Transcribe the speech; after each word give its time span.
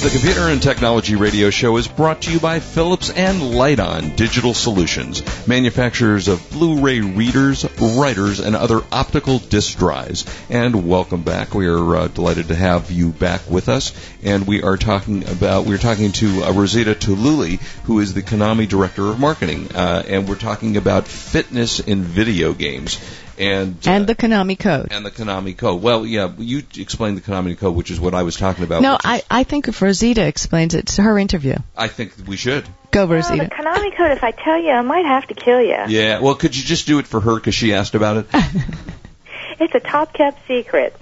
The 0.00 0.08
Computer 0.08 0.48
and 0.48 0.62
Technology 0.62 1.14
Radio 1.14 1.50
Show 1.50 1.76
is 1.76 1.86
brought 1.86 2.22
to 2.22 2.32
you 2.32 2.40
by 2.40 2.60
Philips 2.60 3.10
and 3.10 3.54
Lite-On 3.54 4.16
Digital 4.16 4.54
Solutions, 4.54 5.22
manufacturers 5.46 6.26
of 6.26 6.50
Blu-ray 6.52 7.00
readers, 7.00 7.66
writers, 7.78 8.40
and 8.40 8.56
other 8.56 8.80
optical 8.90 9.40
disc 9.40 9.76
drives. 9.76 10.24
And 10.48 10.88
welcome 10.88 11.22
back. 11.22 11.52
We 11.52 11.66
are 11.66 11.96
uh, 11.96 12.08
delighted 12.08 12.48
to 12.48 12.54
have 12.54 12.90
you 12.90 13.10
back 13.10 13.42
with 13.50 13.68
us. 13.68 13.92
And 14.22 14.46
we 14.46 14.62
are 14.62 14.78
talking 14.78 15.28
about 15.28 15.66
we're 15.66 15.76
talking 15.76 16.12
to 16.12 16.44
uh, 16.44 16.52
Rosita 16.54 16.94
Tululi, 16.94 17.60
who 17.84 18.00
is 18.00 18.14
the 18.14 18.22
Konami 18.22 18.66
Director 18.66 19.06
of 19.06 19.20
Marketing, 19.20 19.68
uh, 19.74 20.02
and 20.08 20.26
we're 20.26 20.36
talking 20.36 20.78
about 20.78 21.08
fitness 21.08 21.78
in 21.78 22.04
video 22.04 22.54
games 22.54 22.98
and 23.40 23.76
and 23.86 24.04
uh, 24.04 24.06
the 24.06 24.14
Konami 24.14 24.58
code. 24.58 24.88
and 24.92 25.04
the 25.04 25.10
Konami 25.10 25.56
code. 25.56 25.82
Well, 25.82 26.04
yeah, 26.06 26.30
you 26.38 26.62
explained 26.76 27.16
the 27.16 27.22
Konami 27.22 27.56
code, 27.58 27.74
which 27.74 27.90
is 27.90 27.98
what 27.98 28.14
I 28.14 28.22
was 28.22 28.36
talking 28.36 28.64
about. 28.64 28.82
No, 28.82 28.92
which 28.92 29.00
is- 29.04 29.06
I, 29.30 29.40
I 29.40 29.44
think 29.44 29.68
if 29.68 29.80
Rosita 29.82 30.26
explains 30.26 30.74
it, 30.74 30.80
it's 30.80 30.96
her 30.98 31.18
interview. 31.18 31.56
I 31.76 31.88
think 31.88 32.12
we 32.26 32.36
should. 32.36 32.66
Go, 32.90 33.06
Well, 33.06 33.16
Rosita. 33.16 33.44
the 33.44 33.50
Konami 33.50 33.96
code, 33.96 34.10
if 34.12 34.22
I 34.22 34.30
tell 34.32 34.60
you, 34.60 34.70
I 34.70 34.82
might 34.82 35.06
have 35.06 35.26
to 35.28 35.34
kill 35.34 35.60
you. 35.60 35.76
Yeah. 35.88 36.20
Well, 36.20 36.34
could 36.34 36.56
you 36.56 36.62
just 36.62 36.86
do 36.86 36.98
it 36.98 37.06
for 37.06 37.20
her 37.20 37.34
because 37.36 37.54
she 37.54 37.72
asked 37.74 37.94
about 37.94 38.18
it? 38.18 38.26
It's 39.62 39.74
a 39.74 39.80
top 39.80 40.14
kept 40.14 40.38
secret. 40.48 40.96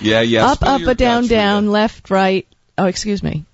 Yeah, 0.00 0.22
yeah. 0.22 0.46
up, 0.46 0.62
up, 0.62 0.80
your 0.80 0.90
a 0.92 0.94
down, 0.94 1.26
down, 1.26 1.64
Rita. 1.64 1.70
left, 1.72 2.10
right. 2.10 2.46
Oh, 2.78 2.86
excuse 2.86 3.22
me. 3.22 3.44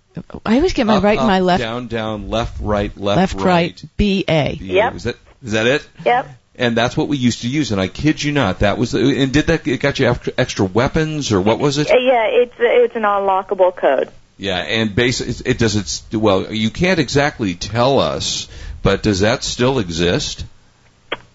I 0.46 0.56
always 0.56 0.74
get 0.74 0.86
my 0.86 0.96
Up, 0.98 1.02
right 1.02 1.18
and 1.18 1.26
my 1.26 1.40
left, 1.40 1.60
Down, 1.62 1.88
down, 1.88 2.28
left, 2.30 2.60
right, 2.60 2.96
left, 2.96 3.34
left, 3.34 3.44
right, 3.44 3.82
B 3.96 4.24
A. 4.28 4.52
Yeah, 4.60 4.84
Yep. 4.84 4.94
Is 4.94 5.02
that 5.04 5.16
is 5.42 5.52
that 5.52 5.66
it? 5.66 5.88
Yep. 6.04 6.28
And 6.62 6.76
that's 6.76 6.96
what 6.96 7.08
we 7.08 7.16
used 7.16 7.42
to 7.42 7.48
use. 7.48 7.72
And 7.72 7.80
I 7.80 7.88
kid 7.88 8.22
you 8.22 8.30
not, 8.30 8.60
that 8.60 8.78
was. 8.78 8.92
The, 8.92 9.20
and 9.20 9.32
did 9.32 9.48
that 9.48 9.66
it 9.66 9.80
got 9.80 9.98
you 9.98 10.08
extra, 10.08 10.32
extra 10.38 10.64
weapons 10.64 11.32
or 11.32 11.40
what 11.40 11.58
was 11.58 11.78
it? 11.78 11.90
Uh, 11.90 11.96
yeah, 11.96 12.26
it's 12.26 12.54
it's 12.56 12.94
an 12.94 13.02
unlockable 13.02 13.74
code. 13.74 14.12
Yeah, 14.38 14.58
and 14.58 14.94
base 14.94 15.20
it, 15.20 15.42
it 15.44 15.58
does 15.58 15.74
it's 15.74 16.04
well. 16.12 16.52
You 16.52 16.70
can't 16.70 17.00
exactly 17.00 17.56
tell 17.56 17.98
us, 17.98 18.46
but 18.80 19.02
does 19.02 19.20
that 19.20 19.42
still 19.42 19.80
exist? 19.80 20.44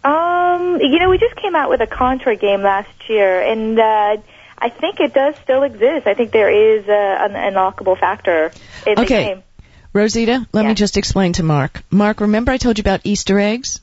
Um, 0.01 0.79
you 0.79 0.97
know, 0.99 1.09
we 1.09 1.17
just 1.17 1.35
came 1.35 1.55
out 1.55 1.69
with 1.69 1.81
a 1.81 1.87
Contra 1.87 2.37
game 2.37 2.61
last 2.61 3.09
year, 3.09 3.41
and 3.41 3.77
uh, 3.77 4.17
I 4.57 4.69
think 4.69 5.01
it 5.01 5.13
does 5.13 5.35
still 5.43 5.63
exist. 5.63 6.07
I 6.07 6.13
think 6.13 6.31
there 6.31 6.49
is 6.49 6.87
uh, 6.87 6.91
an 6.91 7.33
unlockable 7.33 7.99
factor 7.99 8.53
in 8.85 8.95
the 8.95 9.05
game. 9.05 9.43
Rosita, 9.91 10.47
let 10.53 10.65
me 10.65 10.73
just 10.73 10.95
explain 10.95 11.33
to 11.33 11.43
Mark. 11.43 11.83
Mark, 11.91 12.21
remember 12.21 12.53
I 12.53 12.57
told 12.57 12.77
you 12.77 12.81
about 12.81 13.01
Easter 13.03 13.37
eggs? 13.39 13.81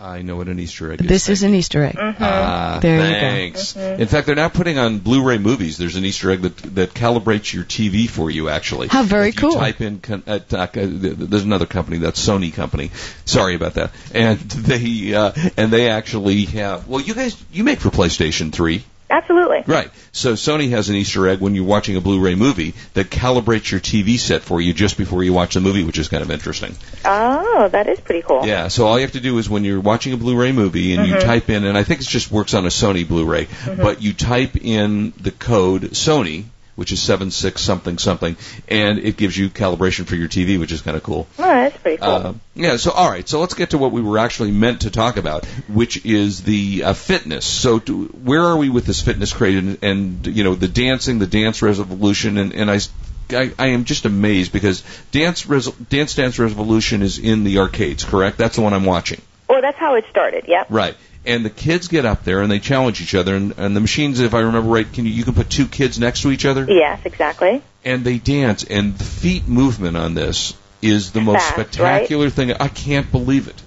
I 0.00 0.22
know 0.22 0.36
what 0.36 0.48
an 0.48 0.60
Easter 0.60 0.92
egg 0.92 1.00
is. 1.00 1.06
This 1.08 1.28
is 1.28 1.42
an 1.42 1.54
Easter 1.54 1.82
egg. 1.84 1.96
Ah, 1.98 2.78
There 2.80 2.96
you 2.98 3.02
go. 3.14 3.20
thanks. 3.20 3.76
In 3.76 4.06
fact, 4.06 4.26
they're 4.26 4.36
now 4.36 4.48
putting 4.48 4.78
on 4.78 4.98
Blu-ray 4.98 5.38
movies. 5.38 5.76
There's 5.76 5.96
an 5.96 6.04
Easter 6.04 6.30
egg 6.30 6.42
that 6.42 6.56
that 6.76 6.94
calibrates 6.94 7.52
your 7.52 7.64
TV 7.64 8.08
for 8.08 8.30
you. 8.30 8.48
Actually, 8.48 8.88
How 8.88 9.02
very 9.02 9.30
if 9.30 9.34
you 9.34 9.40
cool. 9.50 9.52
Type 9.58 9.80
in. 9.80 9.98
con- 9.98 10.22
Uh, 10.26 10.38
uh, 10.52 10.66
there's 10.72 11.42
another 11.44 11.66
company 11.66 11.98
that's 11.98 12.24
Sony 12.24 12.52
company. 12.54 12.90
Sorry 13.24 13.54
about 13.56 13.74
that. 13.74 13.90
And 14.14 14.38
they 14.40 15.14
uh, 15.14 15.32
and 15.56 15.72
they 15.72 15.88
actually 15.90 16.44
have. 16.46 16.86
Well, 16.86 17.00
you 17.00 17.14
guys, 17.14 17.36
you 17.52 17.64
make 17.64 17.80
for 17.80 17.90
PlayStation 17.90 18.52
Three. 18.52 18.84
Absolutely. 19.10 19.62
Right. 19.66 19.90
So 20.12 20.34
Sony 20.34 20.70
has 20.70 20.90
an 20.90 20.96
Easter 20.96 21.26
egg 21.28 21.40
when 21.40 21.54
you're 21.54 21.64
watching 21.64 21.96
a 21.96 22.00
Blu-ray 22.00 22.34
movie 22.34 22.74
that 22.94 23.08
calibrates 23.08 23.70
your 23.70 23.80
TV 23.80 24.18
set 24.18 24.42
for 24.42 24.60
you 24.60 24.74
just 24.74 24.98
before 24.98 25.22
you 25.22 25.32
watch 25.32 25.54
the 25.54 25.60
movie, 25.60 25.82
which 25.82 25.98
is 25.98 26.08
kind 26.08 26.22
of 26.22 26.30
interesting. 26.30 26.74
Oh, 27.04 27.68
that 27.68 27.88
is 27.88 28.00
pretty 28.00 28.22
cool. 28.22 28.46
Yeah, 28.46 28.68
so 28.68 28.86
all 28.86 28.98
you 28.98 29.02
have 29.02 29.12
to 29.12 29.20
do 29.20 29.38
is 29.38 29.48
when 29.48 29.64
you're 29.64 29.80
watching 29.80 30.12
a 30.12 30.16
Blu-ray 30.16 30.52
movie 30.52 30.94
and 30.94 31.06
you 31.06 31.14
mm-hmm. 31.14 31.26
type 31.26 31.48
in, 31.48 31.64
and 31.64 31.76
I 31.76 31.84
think 31.84 32.00
it 32.00 32.06
just 32.06 32.30
works 32.30 32.54
on 32.54 32.66
a 32.66 32.68
Sony 32.68 33.06
Blu-ray, 33.06 33.46
mm-hmm. 33.46 33.82
but 33.82 34.02
you 34.02 34.12
type 34.12 34.56
in 34.56 35.12
the 35.20 35.30
code 35.30 35.82
Sony, 35.92 36.44
which 36.78 36.92
is 36.92 37.02
seven 37.02 37.32
six 37.32 37.60
something 37.60 37.98
something, 37.98 38.36
and 38.68 39.00
it 39.00 39.16
gives 39.16 39.36
you 39.36 39.50
calibration 39.50 40.06
for 40.06 40.14
your 40.14 40.28
TV, 40.28 40.60
which 40.60 40.70
is 40.70 40.80
kind 40.80 40.96
of 40.96 41.02
cool. 41.02 41.26
Oh, 41.36 41.42
that's 41.42 41.76
pretty 41.76 41.96
cool. 41.96 42.08
Uh, 42.08 42.34
yeah, 42.54 42.76
so 42.76 42.92
all 42.92 43.10
right, 43.10 43.28
so 43.28 43.40
let's 43.40 43.54
get 43.54 43.70
to 43.70 43.78
what 43.78 43.90
we 43.90 44.00
were 44.00 44.16
actually 44.16 44.52
meant 44.52 44.82
to 44.82 44.90
talk 44.90 45.16
about, 45.16 45.44
which 45.66 46.06
is 46.06 46.44
the 46.44 46.84
uh, 46.84 46.92
fitness. 46.92 47.44
So, 47.44 47.80
do, 47.80 48.04
where 48.04 48.44
are 48.44 48.56
we 48.56 48.68
with 48.68 48.86
this 48.86 49.02
fitness 49.02 49.32
craze 49.32 49.58
and, 49.58 49.78
and 49.82 50.26
you 50.28 50.44
know 50.44 50.54
the 50.54 50.68
dancing, 50.68 51.18
the 51.18 51.26
dance 51.26 51.62
revolution, 51.62 52.38
and, 52.38 52.54
and 52.54 52.70
I 52.70 52.78
I, 53.30 53.52
I, 53.58 53.66
am 53.70 53.82
just 53.82 54.04
amazed 54.04 54.52
because 54.52 54.84
dance 55.10 55.46
Res- 55.46 55.66
dance 55.66 56.14
dance 56.14 56.38
revolution 56.38 57.02
is 57.02 57.18
in 57.18 57.42
the 57.42 57.58
arcades, 57.58 58.04
correct? 58.04 58.38
That's 58.38 58.54
the 58.54 58.62
one 58.62 58.72
I'm 58.72 58.84
watching, 58.84 59.20
well, 59.48 59.62
that's 59.62 59.78
how 59.78 59.94
it 59.94 60.04
started. 60.10 60.44
Yep. 60.46 60.66
right? 60.70 60.94
And 61.28 61.44
the 61.44 61.50
kids 61.50 61.88
get 61.88 62.04
up 62.06 62.24
there 62.24 62.40
and 62.42 62.50
they 62.50 62.58
challenge 62.58 63.00
each 63.02 63.14
other, 63.14 63.36
and, 63.36 63.54
and 63.58 63.76
the 63.76 63.80
machines, 63.80 64.18
if 64.18 64.32
I 64.34 64.40
remember 64.40 64.70
right, 64.70 64.90
can 64.92 65.04
you, 65.04 65.12
you 65.12 65.24
can 65.24 65.34
put 65.34 65.50
two 65.50 65.66
kids 65.66 65.98
next 65.98 66.22
to 66.22 66.30
each 66.30 66.44
other, 66.46 66.64
Yes, 66.68 67.00
exactly. 67.04 67.62
and 67.84 68.02
they 68.02 68.18
dance, 68.18 68.64
and 68.64 68.96
the 68.96 69.04
feet 69.04 69.46
movement 69.46 69.96
on 69.96 70.14
this 70.14 70.54
is 70.82 71.12
the 71.12 71.20
most 71.20 71.42
Fast, 71.42 71.56
right? 71.58 71.66
spectacular 71.68 72.30
thing. 72.30 72.52
I 72.52 72.68
can't 72.68 73.10
believe 73.12 73.46
it. 73.48 73.62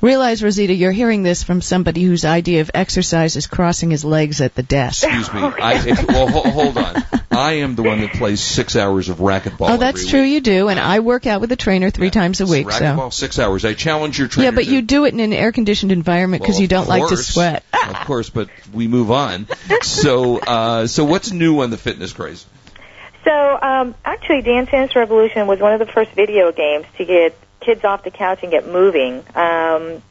Realize, 0.00 0.42
Rosita, 0.42 0.74
you're 0.74 0.92
hearing 0.92 1.22
this 1.22 1.42
from 1.42 1.60
somebody 1.62 2.02
whose 2.02 2.24
idea 2.24 2.60
of 2.60 2.70
exercise 2.74 3.36
is 3.36 3.46
crossing 3.46 3.90
his 3.90 4.04
legs 4.04 4.40
at 4.40 4.54
the 4.54 4.62
desk. 4.62 5.04
Excuse 5.04 5.32
me. 5.32 5.40
I, 5.62 5.88
if, 5.88 6.06
well, 6.06 6.28
ho- 6.28 6.50
hold 6.50 6.76
on. 6.78 7.02
I 7.30 7.52
am 7.58 7.74
the 7.74 7.82
one 7.82 8.00
that 8.00 8.12
plays 8.12 8.40
six 8.40 8.76
hours 8.76 9.08
of 9.08 9.18
racquetball. 9.18 9.70
Oh, 9.70 9.76
that's 9.76 9.98
every 10.00 10.10
true. 10.10 10.22
week. 10.22 10.32
You 10.34 10.40
do, 10.40 10.68
and 10.68 10.78
I 10.80 11.00
work 11.00 11.26
out 11.26 11.40
with 11.40 11.52
a 11.52 11.56
trainer 11.56 11.90
three 11.90 12.06
Yeah. 12.06 12.12
times 12.12 12.40
a 12.40 12.46
week. 12.46 12.70
So 12.70 12.78
Racquetball, 12.80 13.12
six 13.12 13.38
hours. 13.38 13.64
I 13.64 13.74
challenge 13.74 14.18
your 14.18 14.28
trainer. 14.28 14.50
yeah, 14.50 14.54
but 14.54 14.64
to- 14.64 14.70
you 14.70 14.82
do 14.82 15.04
it 15.06 15.14
in 15.14 15.20
an 15.20 15.32
air-conditioned 15.32 15.92
environment 15.92 16.42
because 16.42 16.56
Well, 16.56 16.62
you 16.62 16.68
don't 16.68 16.88
like 16.88 17.08
to 17.08 17.16
sweat. 17.16 17.62
of 17.72 17.96
course, 18.06 18.30
but 18.30 18.48
we 18.72 18.88
move 18.88 19.10
on. 19.10 19.46
So, 19.82 20.38
uh, 20.38 20.86
so 20.86 21.04
what's 21.04 21.30
new 21.32 21.60
on 21.62 21.70
the 21.70 21.76
fitness 21.78 22.12
craze? 22.12 22.44
So, 23.24 23.58
um, 23.60 23.94
actually, 24.04 24.42
Dance 24.42 24.70
Dance 24.70 24.94
Revolution 24.94 25.46
was 25.46 25.58
one 25.58 25.72
of 25.72 25.80
the 25.80 25.92
first 25.92 26.12
video 26.12 26.52
games 26.52 26.86
to 26.98 27.04
get 27.04 27.36
kids 27.66 27.84
off 27.84 28.04
the 28.04 28.10
couch 28.10 28.38
and 28.42 28.50
get 28.50 28.66
moving. 28.66 29.22
Um, 29.34 30.02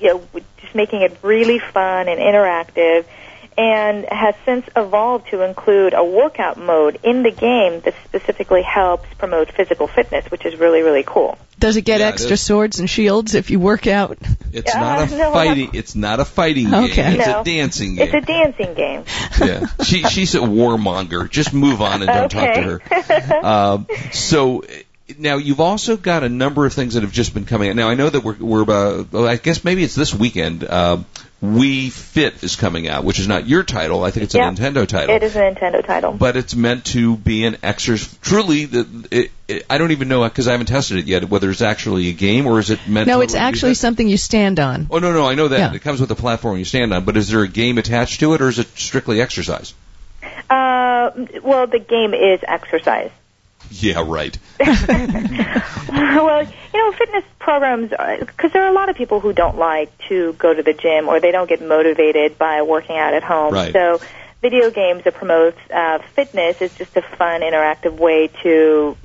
you 0.00 0.08
know, 0.14 0.22
just 0.60 0.74
making 0.74 1.02
it 1.02 1.18
really 1.22 1.58
fun 1.58 2.08
and 2.08 2.18
interactive, 2.20 3.04
and 3.56 4.04
has 4.06 4.34
since 4.44 4.64
evolved 4.76 5.28
to 5.30 5.42
include 5.42 5.92
a 5.92 6.04
workout 6.04 6.56
mode 6.56 7.00
in 7.02 7.22
the 7.24 7.32
game 7.32 7.80
that 7.80 7.94
specifically 8.04 8.62
helps 8.62 9.12
promote 9.18 9.50
physical 9.52 9.88
fitness, 9.88 10.30
which 10.30 10.46
is 10.46 10.56
really, 10.58 10.82
really 10.82 11.02
cool. 11.04 11.36
Does 11.58 11.76
it 11.76 11.82
get 11.82 11.98
Yeah, 12.00 12.06
extra 12.06 12.34
is. 12.34 12.40
swords 12.40 12.78
and 12.78 12.88
shields 12.88 13.34
if 13.34 13.50
you 13.50 13.58
work 13.58 13.88
out? 13.88 14.16
It's 14.52 14.72
Uh, 14.72 14.78
not 14.78 15.10
a 15.10 15.16
no, 15.16 15.32
fighting. 15.32 15.70
It's 15.74 15.96
not 15.96 16.20
a 16.20 16.24
fighting 16.24 16.72
Okay. 16.72 16.94
game. 16.94 17.18
It's 17.18 17.26
No. 17.26 17.40
a 17.40 17.44
dancing 17.44 17.96
game. 17.96 18.06
It's 18.06 18.14
a 18.14 18.20
dancing 18.20 18.74
game. 18.74 19.02
yeah, 19.44 19.66
she 19.82 20.04
she's 20.04 20.36
a 20.36 20.38
warmonger. 20.38 21.28
Just 21.28 21.52
move 21.52 21.82
on 21.82 22.02
and 22.02 22.10
don't 22.12 22.30
talk 22.30 22.54
to 22.54 22.62
her. 22.62 23.44
Um, 23.44 23.88
so 24.12 24.62
now 25.18 25.36
you've 25.36 25.60
also 25.60 25.96
got 25.96 26.22
a 26.22 26.28
number 26.28 26.66
of 26.66 26.72
things 26.72 26.94
that 26.94 27.02
have 27.02 27.12
just 27.12 27.32
been 27.34 27.46
coming 27.46 27.70
out. 27.70 27.76
Now 27.76 27.88
I 27.88 27.94
know 27.94 28.10
that 28.10 28.20
we're 28.22 28.36
we're 28.36 28.62
about. 28.62 29.12
Well, 29.12 29.26
I 29.26 29.36
guess 29.36 29.64
maybe 29.64 29.82
it's 29.84 29.94
this 29.94 30.14
weekend. 30.14 30.64
Uh, 30.64 30.98
Wii 31.42 31.92
Fit 31.92 32.42
is 32.42 32.56
coming 32.56 32.88
out, 32.88 33.04
which 33.04 33.20
is 33.20 33.28
not 33.28 33.46
your 33.46 33.62
title. 33.62 34.02
I 34.02 34.10
think 34.10 34.24
it's 34.24 34.34
a 34.34 34.38
Yeah. 34.38 34.50
Nintendo 34.50 34.86
title. 34.86 35.14
It 35.14 35.22
is 35.22 35.36
a 35.36 35.38
Nintendo 35.38 35.86
title. 35.86 36.12
But 36.12 36.36
it's 36.36 36.54
meant 36.56 36.84
to 36.86 37.16
be 37.16 37.44
an 37.44 37.58
exercise. 37.62 38.12
Truly, 38.20 38.64
the, 38.64 39.06
it, 39.12 39.30
it, 39.46 39.66
I 39.70 39.78
don't 39.78 39.92
even 39.92 40.08
know 40.08 40.24
because 40.24 40.48
I 40.48 40.50
haven't 40.52 40.66
tested 40.66 40.98
it 40.98 41.06
yet. 41.06 41.28
Whether 41.28 41.48
it's 41.50 41.62
actually 41.62 42.08
a 42.08 42.12
game 42.12 42.46
or 42.48 42.58
is 42.58 42.70
it 42.70 42.80
meant? 42.88 43.06
No, 43.06 43.18
to 43.18 43.22
it's 43.22 43.36
actually 43.36 43.72
it? 43.72 43.76
something 43.76 44.08
you 44.08 44.16
stand 44.16 44.58
on. 44.58 44.88
Oh 44.90 44.98
no, 44.98 45.12
no, 45.12 45.28
I 45.28 45.36
know 45.36 45.46
that 45.46 45.58
Yeah. 45.58 45.74
it 45.74 45.82
comes 45.82 46.00
with 46.00 46.10
a 46.10 46.16
platform 46.16 46.58
you 46.58 46.64
stand 46.64 46.92
on. 46.92 47.04
But 47.04 47.16
is 47.16 47.28
there 47.28 47.42
a 47.42 47.48
game 47.48 47.78
attached 47.78 48.18
to 48.20 48.34
it, 48.34 48.40
or 48.40 48.48
is 48.48 48.58
it 48.58 48.66
strictly 48.76 49.20
exercise? 49.20 49.74
Uh, 50.50 51.10
well, 51.42 51.66
the 51.68 51.78
game 51.78 52.14
is 52.14 52.40
exercise. 52.42 53.10
Yeah, 53.70 54.02
right. 54.06 54.36
well, 54.60 56.42
you 56.42 56.78
know, 56.78 56.92
fitness 56.92 57.24
programs, 57.38 57.90
because 57.90 58.52
there 58.52 58.64
are 58.64 58.68
a 58.70 58.74
lot 58.74 58.88
of 58.88 58.96
people 58.96 59.20
who 59.20 59.32
don't 59.32 59.56
like 59.56 59.96
to 60.08 60.32
go 60.34 60.52
to 60.52 60.62
the 60.62 60.72
gym 60.72 61.08
or 61.08 61.20
they 61.20 61.30
don't 61.30 61.48
get 61.48 61.60
motivated 61.62 62.38
by 62.38 62.62
working 62.62 62.96
out 62.96 63.14
at 63.14 63.22
home. 63.22 63.52
Right. 63.54 63.72
So, 63.72 64.00
video 64.40 64.70
games 64.70 65.04
that 65.04 65.14
promote 65.14 65.56
uh, 65.70 65.98
fitness 66.14 66.60
is 66.62 66.74
just 66.76 66.96
a 66.96 67.02
fun, 67.02 67.40
interactive 67.42 67.96
way 67.98 68.28
to 68.42 68.96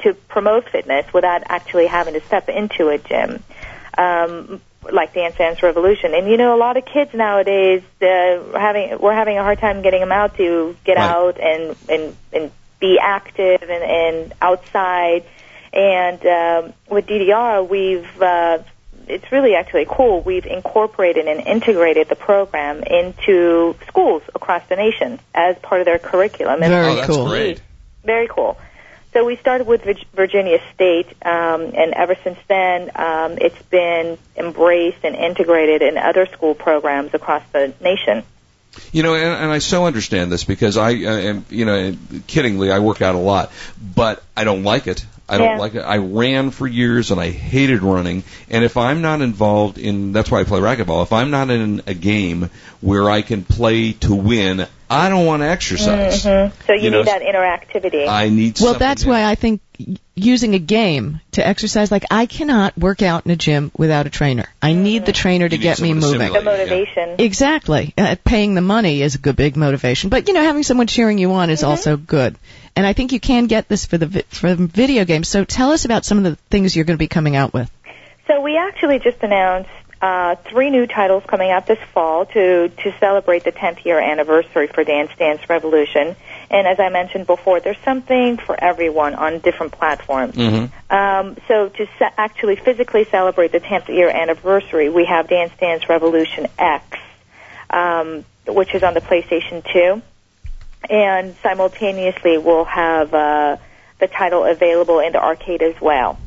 to 0.00 0.14
promote 0.14 0.66
fitness 0.70 1.12
without 1.12 1.42
actually 1.46 1.86
having 1.86 2.14
to 2.14 2.20
step 2.22 2.48
into 2.48 2.88
a 2.88 2.98
gym. 2.98 3.42
Um, 3.98 4.60
like 4.90 5.12
Dance 5.12 5.36
Dance 5.36 5.62
Revolution, 5.62 6.14
and 6.14 6.26
you 6.26 6.38
know, 6.38 6.56
a 6.56 6.58
lot 6.58 6.78
of 6.78 6.86
kids 6.86 7.12
nowadays 7.12 7.82
uh, 8.00 8.06
having 8.58 8.98
we're 8.98 9.12
having 9.12 9.36
a 9.36 9.42
hard 9.42 9.58
time 9.58 9.82
getting 9.82 10.00
them 10.00 10.10
out 10.12 10.36
to 10.38 10.74
get 10.84 10.96
Right. 10.96 11.10
out 11.10 11.38
and 11.38 11.76
and 11.88 12.16
and 12.32 12.50
be 12.80 12.98
active 13.00 13.62
and, 13.62 13.70
and 13.70 14.34
outside. 14.40 15.24
And 15.72 16.26
um, 16.26 16.72
with 16.88 17.06
DDR, 17.06 17.68
we've 17.68 18.20
uh, 18.20 18.58
it's 19.06 19.30
really 19.32 19.54
actually 19.54 19.86
cool. 19.88 20.22
We've 20.22 20.46
incorporated 20.46 21.26
and 21.26 21.46
integrated 21.46 22.08
the 22.08 22.16
program 22.16 22.82
into 22.82 23.76
schools 23.88 24.22
across 24.34 24.66
the 24.68 24.76
nation 24.76 25.18
as 25.34 25.58
part 25.58 25.80
of 25.80 25.84
their 25.84 25.98
curriculum. 25.98 26.62
And 26.62 26.72
Very 26.72 27.00
oh, 27.00 27.06
cool. 27.06 27.28
great. 27.28 27.60
Very 28.04 28.28
cool. 28.28 28.56
So 29.12 29.24
we 29.24 29.36
started 29.36 29.66
with 29.66 29.82
Vir- 29.82 30.06
Virginia 30.14 30.58
State, 30.72 31.08
um, 31.22 31.62
and 31.74 31.92
ever 31.94 32.14
since 32.22 32.38
then, 32.46 32.92
um, 32.94 33.38
it's 33.38 33.60
been 33.62 34.16
embraced 34.36 35.02
and 35.02 35.16
integrated 35.16 35.82
in 35.82 35.98
other 35.98 36.26
school 36.26 36.54
programs 36.54 37.12
across 37.12 37.42
the 37.52 37.74
nation. 37.80 38.22
You 38.92 39.02
know, 39.02 39.14
and, 39.14 39.44
and 39.44 39.50
I 39.50 39.58
so 39.58 39.86
understand 39.86 40.30
this 40.30 40.44
because 40.44 40.76
I 40.76 40.90
uh, 40.90 40.92
am, 40.92 41.44
you 41.50 41.64
know, 41.64 41.92
kiddingly, 42.28 42.70
I 42.70 42.78
work 42.78 43.02
out 43.02 43.14
a 43.14 43.18
lot, 43.18 43.50
but 43.94 44.22
I 44.36 44.44
don't 44.44 44.62
like 44.62 44.86
it. 44.86 45.04
I 45.28 45.38
don't 45.38 45.50
Yeah. 45.52 45.58
like 45.58 45.74
it. 45.74 45.80
I 45.80 45.98
ran 45.98 46.50
for 46.50 46.66
years 46.66 47.10
and 47.10 47.20
I 47.20 47.30
hated 47.30 47.82
running. 47.82 48.24
And 48.48 48.64
if 48.64 48.76
I'm 48.76 49.00
not 49.00 49.20
involved 49.22 49.78
in, 49.78 50.12
that's 50.12 50.30
why 50.30 50.40
I 50.40 50.44
play 50.44 50.60
racquetball. 50.60 51.02
If 51.04 51.12
I'm 51.12 51.30
not 51.30 51.50
in 51.50 51.82
a 51.86 51.94
game 51.94 52.50
where 52.80 53.08
I 53.08 53.22
can 53.22 53.44
play 53.44 53.92
to 53.92 54.14
win, 54.14 54.66
I 54.90 55.08
don't 55.08 55.24
want 55.24 55.42
to 55.42 55.48
exercise. 55.48 56.24
hmm 56.24 56.48
So 56.66 56.72
you, 56.72 56.82
You 56.82 56.90
know, 56.90 56.98
need 56.98 57.06
that 57.06 57.22
interactivity. 57.22 58.08
I 58.08 58.28
need. 58.28 58.58
Well, 58.60 58.72
something 58.72 58.78
that's 58.80 59.04
that- 59.04 59.08
why 59.08 59.24
I 59.24 59.34
think 59.36 59.60
using 60.14 60.54
a 60.54 60.58
game 60.58 61.20
to 61.32 61.46
exercise, 61.46 61.90
like 61.90 62.04
I 62.10 62.26
cannot 62.26 62.76
work 62.76 63.00
out 63.00 63.24
in 63.24 63.30
a 63.30 63.36
gym 63.36 63.70
without 63.76 64.06
a 64.06 64.10
trainer. 64.10 64.44
I 64.60 64.72
need 64.74 65.06
the 65.06 65.12
trainer 65.12 65.48
to 65.48 65.56
You 65.56 65.62
get 65.62 65.80
me 65.80 65.94
moving. 65.94 66.18
the 66.18 66.26
stimulate. 66.26 66.44
motivation. 66.44 67.14
Exactly. 67.18 67.94
Uh, 67.96 68.16
paying 68.24 68.54
the 68.54 68.60
money 68.60 69.00
is 69.00 69.14
a 69.14 69.18
good 69.18 69.36
big 69.36 69.56
motivation, 69.56 70.10
but 70.10 70.28
you 70.28 70.34
know, 70.34 70.42
having 70.42 70.62
someone 70.64 70.86
cheering 70.86 71.18
you 71.18 71.32
on 71.32 71.48
is 71.50 71.62
also 71.62 71.96
good. 71.96 72.36
And 72.76 72.86
I 72.86 72.92
think 72.92 73.12
you 73.12 73.20
can 73.20 73.46
get 73.46 73.68
this 73.68 73.86
for 73.86 73.96
the 73.96 74.06
vi- 74.06 74.24
for 74.28 74.54
video 74.54 75.04
games. 75.04 75.28
So 75.28 75.44
tell 75.44 75.72
us 75.72 75.84
about 75.86 76.04
some 76.04 76.18
of 76.18 76.24
the 76.24 76.36
things 76.50 76.76
you're 76.76 76.84
going 76.84 76.96
to 76.98 77.02
be 77.02 77.08
coming 77.08 77.36
out 77.36 77.54
with. 77.54 77.70
So 78.26 78.40
we 78.42 78.56
actually 78.58 78.98
just 78.98 79.22
announced 79.22 79.70
uh, 80.00 80.34
three 80.48 80.70
new 80.70 80.86
titles 80.86 81.22
coming 81.26 81.50
out 81.50 81.66
this 81.66 81.78
fall 81.92 82.24
to 82.24 82.68
to 82.68 82.94
celebrate 82.98 83.44
the 83.44 83.52
10th 83.52 83.84
year 83.84 84.00
anniversary 84.00 84.66
for 84.66 84.82
Dance 84.82 85.10
Dance 85.18 85.42
Revolution. 85.48 86.16
And 86.50 86.66
as 86.66 86.80
I 86.80 86.88
mentioned 86.88 87.26
before, 87.26 87.60
there's 87.60 87.78
something 87.84 88.38
for 88.38 88.56
everyone 88.62 89.14
on 89.14 89.40
different 89.40 89.72
platforms. 89.72 90.36
Mhm. 90.36 90.70
Um, 90.90 91.36
so 91.46 91.68
to 91.68 91.86
se- 91.98 92.12
actually 92.16 92.56
physically 92.56 93.04
celebrate 93.10 93.52
the 93.52 93.60
10th 93.60 93.88
year 93.88 94.08
anniversary, 94.08 94.88
we 94.88 95.04
have 95.04 95.28
Dance 95.28 95.52
Dance 95.60 95.86
Revolution 95.88 96.48
X, 96.58 96.84
um, 97.68 98.24
which 98.46 98.74
is 98.74 98.82
on 98.82 98.94
the 98.94 99.00
PlayStation 99.02 99.62
2, 99.70 100.00
and 100.88 101.36
simultaneously 101.42 102.38
we'll 102.38 102.64
have 102.64 103.12
uh, 103.12 103.56
the 103.98 104.06
title 104.08 104.44
available 104.44 105.00
in 105.00 105.12
the 105.12 105.22
arcade 105.22 105.62
as 105.62 105.78
well. 105.78 106.18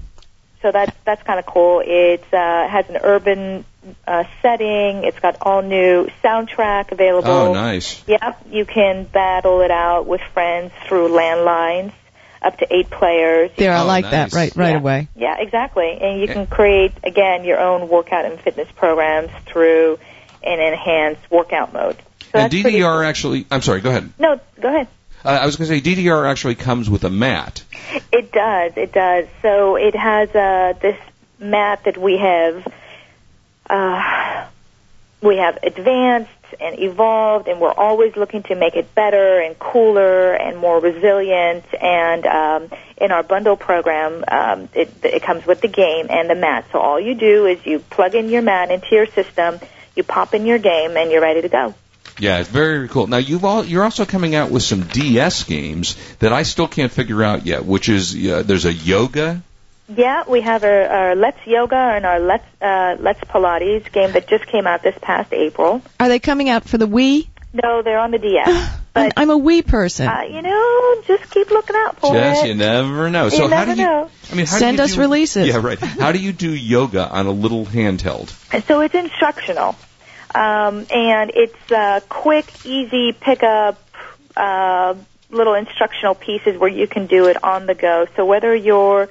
So 0.64 0.72
that's 0.72 0.96
that's 1.04 1.22
kind 1.24 1.40
of 1.40 1.46
cool. 1.46 1.84
It 1.86 2.24
uh, 2.34 2.68
has 2.70 2.90
an 2.90 2.98
urban 3.04 3.66
uh, 4.08 4.24
setting. 4.42 5.04
It's 5.04 5.20
got 5.20 5.38
all 5.42 5.62
new 5.62 6.08
soundtrack 6.24 6.92
available. 6.94 7.30
Oh, 7.30 7.54
nice. 7.54 8.02
Yep, 8.08 8.48
you 8.50 8.66
can 8.66 9.04
battle 9.04 9.60
it 9.62 9.72
out 9.72 10.08
with 10.08 10.22
friends 10.34 10.72
through 10.88 11.10
landlines, 11.10 11.92
up 12.42 12.58
to 12.60 12.74
eight 12.74 12.90
players. 12.90 13.52
There, 13.58 13.74
I 13.74 13.82
Oh, 13.82 13.86
like 13.86 14.06
nice. 14.06 14.32
that 14.32 14.34
right 14.34 14.56
right 14.56 14.70
Yeah. 14.72 14.78
away. 14.78 15.08
Yeah, 15.18 15.36
exactly. 15.38 15.98
And 16.02 16.22
you 16.22 16.28
can 16.28 16.48
create 16.48 16.94
again 17.04 17.44
your 17.44 17.60
own 17.60 17.90
workout 17.90 18.24
and 18.24 18.40
fitness 18.40 18.70
programs 18.78 19.32
through 19.46 20.00
an 20.42 20.60
enhanced 20.62 21.30
workout 21.30 21.74
mode. 21.74 21.98
So 22.32 22.40
And 22.40 22.52
that's 22.52 22.62
pretty 22.62 22.80
DDR 22.80 23.00
cool. 23.02 23.04
actually, 23.04 23.46
I'm 23.52 23.62
sorry, 23.62 23.82
go 23.82 23.90
ahead. 23.90 24.12
No, 24.18 24.40
go 24.62 24.70
ahead. 24.70 24.88
Uh, 25.24 25.30
I 25.30 25.46
was 25.46 25.56
going 25.56 25.70
to 25.70 25.80
say 25.80 25.82
DDR 25.82 26.30
actually 26.30 26.56
comes 26.56 26.90
with 26.90 27.04
a 27.04 27.10
mat. 27.10 27.64
It 28.12 28.32
does. 28.32 28.74
It 28.76 28.92
does. 28.92 29.28
So 29.42 29.76
it 29.76 29.96
has 29.96 30.30
uh, 30.36 30.74
this 30.82 31.00
mat 31.40 31.84
that 31.86 31.98
we 31.98 32.18
have. 32.18 32.74
Uh, 33.70 34.46
we 35.22 35.38
have 35.38 35.58
advanced 35.64 36.30
and 36.60 36.78
evolved, 36.80 37.48
and 37.48 37.60
we're 37.60 37.72
always 37.72 38.16
looking 38.16 38.44
to 38.44 38.56
make 38.56 38.76
it 38.76 38.94
better 38.94 39.40
and 39.40 39.58
cooler 39.58 40.34
and 40.34 40.58
more 40.58 40.80
resilient. 40.80 41.64
And 41.82 42.26
um, 42.26 42.70
in 42.98 43.12
our 43.12 43.24
bundle 43.24 43.56
program, 43.56 44.24
um, 44.28 44.70
it, 44.74 44.92
it 45.04 45.24
comes 45.24 45.46
with 45.46 45.62
the 45.62 45.70
game 45.70 46.08
and 46.10 46.30
the 46.30 46.36
mat. 46.36 46.66
So 46.72 46.80
all 46.80 47.00
you 47.00 47.16
do 47.16 47.46
is 47.46 47.66
you 47.66 47.80
plug 47.80 48.16
in 48.16 48.30
your 48.30 48.42
mat 48.42 48.70
into 48.70 48.88
your 48.92 49.06
system, 49.08 49.60
you 49.96 50.04
pop 50.04 50.34
in 50.34 50.46
your 50.46 50.60
game, 50.60 50.98
and 50.98 51.10
you're 51.10 51.22
ready 51.22 51.42
to 51.42 51.50
go. 51.50 51.74
Yeah, 52.20 52.40
it's 52.40 52.50
very 52.50 52.88
cool. 52.90 53.08
Now 53.08 53.18
you've 53.18 53.44
all 53.46 53.66
you're 53.66 53.84
also 53.84 54.06
coming 54.06 54.36
out 54.36 54.52
with 54.52 54.64
some 54.64 54.82
DS 54.84 55.44
games 55.46 55.96
that 56.20 56.32
I 56.32 56.44
still 56.44 56.68
can't 56.68 56.92
figure 56.92 57.24
out 57.24 57.46
yet. 57.46 57.66
Which 57.66 57.90
is 57.90 58.14
uh, 58.16 58.44
there's 58.46 58.66
a 58.66 58.74
yoga. 58.74 59.42
Yeah, 59.90 60.24
we 60.28 60.40
have 60.42 60.64
our, 60.64 60.84
our 60.88 61.16
Let's 61.16 61.46
Yoga 61.46 61.76
and 61.76 62.06
our 62.06 62.20
Let's 62.20 62.46
uh, 62.62 62.96
Let's 63.00 63.20
Pilates 63.22 63.92
game 63.92 64.14
that 64.14 64.28
just 64.28 64.46
came 64.48 64.66
out 64.66 64.82
this 64.82 64.96
past 65.02 65.34
April. 65.34 65.82
Are 66.00 66.08
they 66.08 66.20
coming 66.20 66.50
out 66.50 66.64
for 66.64 66.78
the 66.78 66.88
Wii? 66.88 67.28
No, 67.54 67.82
they're 67.82 68.00
on 68.00 68.12
the 68.12 68.18
DS. 68.20 68.48
I'm, 68.96 69.10
But 69.10 69.14
I'm 69.18 69.30
a 69.32 69.38
Wii 69.40 69.66
person. 69.68 70.08
uh, 70.08 70.22
you 70.22 70.42
know, 70.42 71.02
just 71.08 71.30
keep 71.32 71.50
looking 71.52 71.76
out 71.76 72.00
for 72.00 72.16
it. 72.16 72.20
Yes, 72.20 72.44
it. 72.44 72.48
you 72.50 72.54
never 72.56 73.10
know. 73.10 73.26
You 73.26 73.30
So 73.32 73.44
how 73.44 73.48
never 73.48 73.76
do 73.76 73.82
you? 73.82 73.88
know. 73.88 74.10
I 74.32 74.36
mean, 74.36 74.46
how 74.46 74.58
Send 74.58 74.78
do 74.78 74.84
you 74.84 74.86
us 74.86 74.94
do, 74.96 75.02
releases. 75.02 75.48
Yeah, 75.54 75.58
right. 75.58 75.80
How 75.80 76.12
do 76.12 76.20
you 76.20 76.32
do 76.32 76.50
yoga 76.50 77.08
on 77.10 77.26
a 77.26 77.32
little 77.32 77.66
handheld? 77.66 78.32
And 78.54 78.64
So 78.64 78.82
it's 78.82 78.94
instructional, 78.96 79.76
um, 80.36 80.88
and 80.90 81.32
it's 81.36 81.72
uh, 81.72 82.00
quick, 82.10 82.52
easy 82.64 83.14
pickup, 83.14 83.80
uh, 84.36 84.96
little 85.30 85.54
instructional 85.54 86.16
pieces 86.16 86.58
where 86.58 86.70
you 86.70 86.88
can 86.88 87.08
do 87.08 87.28
it 87.28 87.44
on 87.44 87.66
the 87.66 87.76
go. 87.76 88.08
So 88.16 88.26
whether 88.26 88.56
you're 88.56 89.10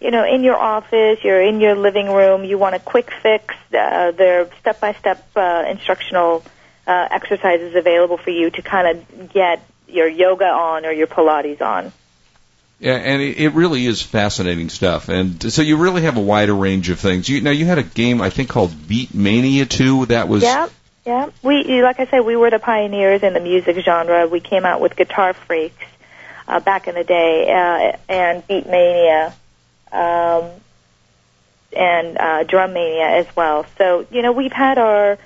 you 0.00 0.10
know, 0.10 0.24
in 0.24 0.42
your 0.42 0.56
office, 0.56 1.18
you're 1.22 1.40
in 1.42 1.60
your 1.60 1.76
living 1.76 2.08
room, 2.08 2.44
you 2.44 2.58
want 2.58 2.74
a 2.74 2.78
quick 2.78 3.10
fix, 3.22 3.54
uh, 3.72 4.10
there 4.10 4.42
are 4.42 4.50
step-by-step 4.60 5.30
uh, 5.34 5.64
instructional 5.70 6.44
uh, 6.86 7.08
exercises 7.10 7.74
available 7.74 8.18
for 8.18 8.30
you 8.30 8.50
to 8.50 8.60
kind 8.60 8.98
of 8.98 9.32
get 9.32 9.62
your 9.88 10.06
yoga 10.06 10.44
on 10.44 10.84
or 10.84 10.92
your 10.92 11.06
Pilates 11.06 11.62
on. 11.62 11.92
Yeah, 12.80 12.96
and 12.96 13.22
it, 13.22 13.54
really 13.54 13.86
is 13.86 14.02
fascinating 14.02 14.68
stuff. 14.68 15.08
And 15.08 15.52
so 15.52 15.62
you 15.62 15.76
really 15.76 16.02
have 16.02 16.16
a 16.16 16.20
wider 16.20 16.54
range 16.54 16.90
of 16.90 16.98
things. 16.98 17.28
You, 17.28 17.40
now 17.40 17.50
you 17.50 17.64
had 17.64 17.78
a 17.78 17.82
game 17.82 18.20
I 18.20 18.30
think 18.30 18.50
called 18.50 18.72
Beat 18.88 19.14
Mania 19.14 19.64
2 19.64 20.06
that 20.06 20.28
was 20.28 20.42
Yeah, 20.42 20.68
yeah. 21.06 21.30
We, 21.42 21.82
like 21.82 22.00
I 22.00 22.06
said, 22.06 22.20
we 22.20 22.36
were 22.36 22.50
the 22.50 22.58
pioneers 22.58 23.22
in 23.22 23.32
the 23.32 23.40
music 23.40 23.76
genre. 23.84 24.26
We 24.26 24.40
came 24.40 24.64
out 24.64 24.80
with 24.80 24.96
Guitar 24.96 25.34
Freaks 25.34 25.84
uh, 26.48 26.60
back 26.60 26.88
in 26.88 26.94
the 26.94 27.04
day, 27.04 27.50
uh, 27.50 27.96
and 28.08 28.46
Beat 28.46 28.66
Mania, 28.66 29.34
um, 29.92 30.50
and 31.76 32.18
uh, 32.18 32.44
Drum 32.44 32.72
Mania 32.72 33.08
as 33.08 33.26
well. 33.36 33.66
So 33.78 34.06
you 34.10 34.22
know, 34.22 34.32
we've 34.32 34.52
had 34.52 34.78
our 34.78 35.18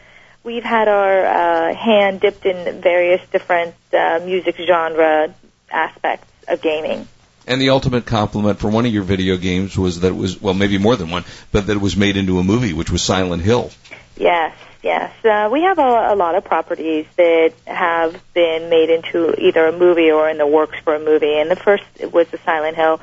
we've 0.44 0.64
had 0.64 0.88
our 0.88 1.26
uh, 1.26 1.74
hand 1.74 2.20
dipped 2.20 2.46
in 2.46 2.80
various 2.80 3.20
different 3.30 3.74
uh, 3.92 4.20
music 4.24 4.56
genre 4.56 5.34
aspects 5.70 6.26
of 6.46 6.60
gaming. 6.60 7.06
And 7.48 7.62
the 7.62 7.70
ultimate 7.70 8.04
compliment 8.04 8.58
for 8.58 8.68
one 8.68 8.84
of 8.84 8.92
your 8.92 9.04
video 9.04 9.38
games 9.38 9.76
was 9.76 10.00
that 10.00 10.08
it 10.08 10.16
was 10.16 10.40
well, 10.40 10.52
maybe 10.52 10.76
more 10.76 10.96
than 10.96 11.08
one, 11.08 11.24
but 11.50 11.66
that 11.66 11.72
it 11.72 11.80
was 11.80 11.96
made 11.96 12.18
into 12.18 12.38
a 12.38 12.44
movie, 12.44 12.74
which 12.74 12.90
was 12.90 13.00
Silent 13.00 13.42
Hill. 13.42 13.70
Yes, 14.18 14.54
yes. 14.82 15.10
Uh, 15.24 15.48
we 15.50 15.62
have 15.62 15.78
a, 15.78 16.12
a 16.12 16.14
lot 16.14 16.34
of 16.34 16.44
properties 16.44 17.06
that 17.16 17.54
have 17.66 18.22
been 18.34 18.68
made 18.68 18.90
into 18.90 19.34
either 19.40 19.64
a 19.64 19.72
movie 19.72 20.10
or 20.10 20.28
in 20.28 20.36
the 20.36 20.46
works 20.46 20.78
for 20.84 20.94
a 20.94 21.00
movie. 21.00 21.38
And 21.38 21.50
the 21.50 21.56
first 21.56 21.84
was 22.12 22.28
the 22.28 22.36
Silent 22.44 22.76
Hill, 22.76 23.00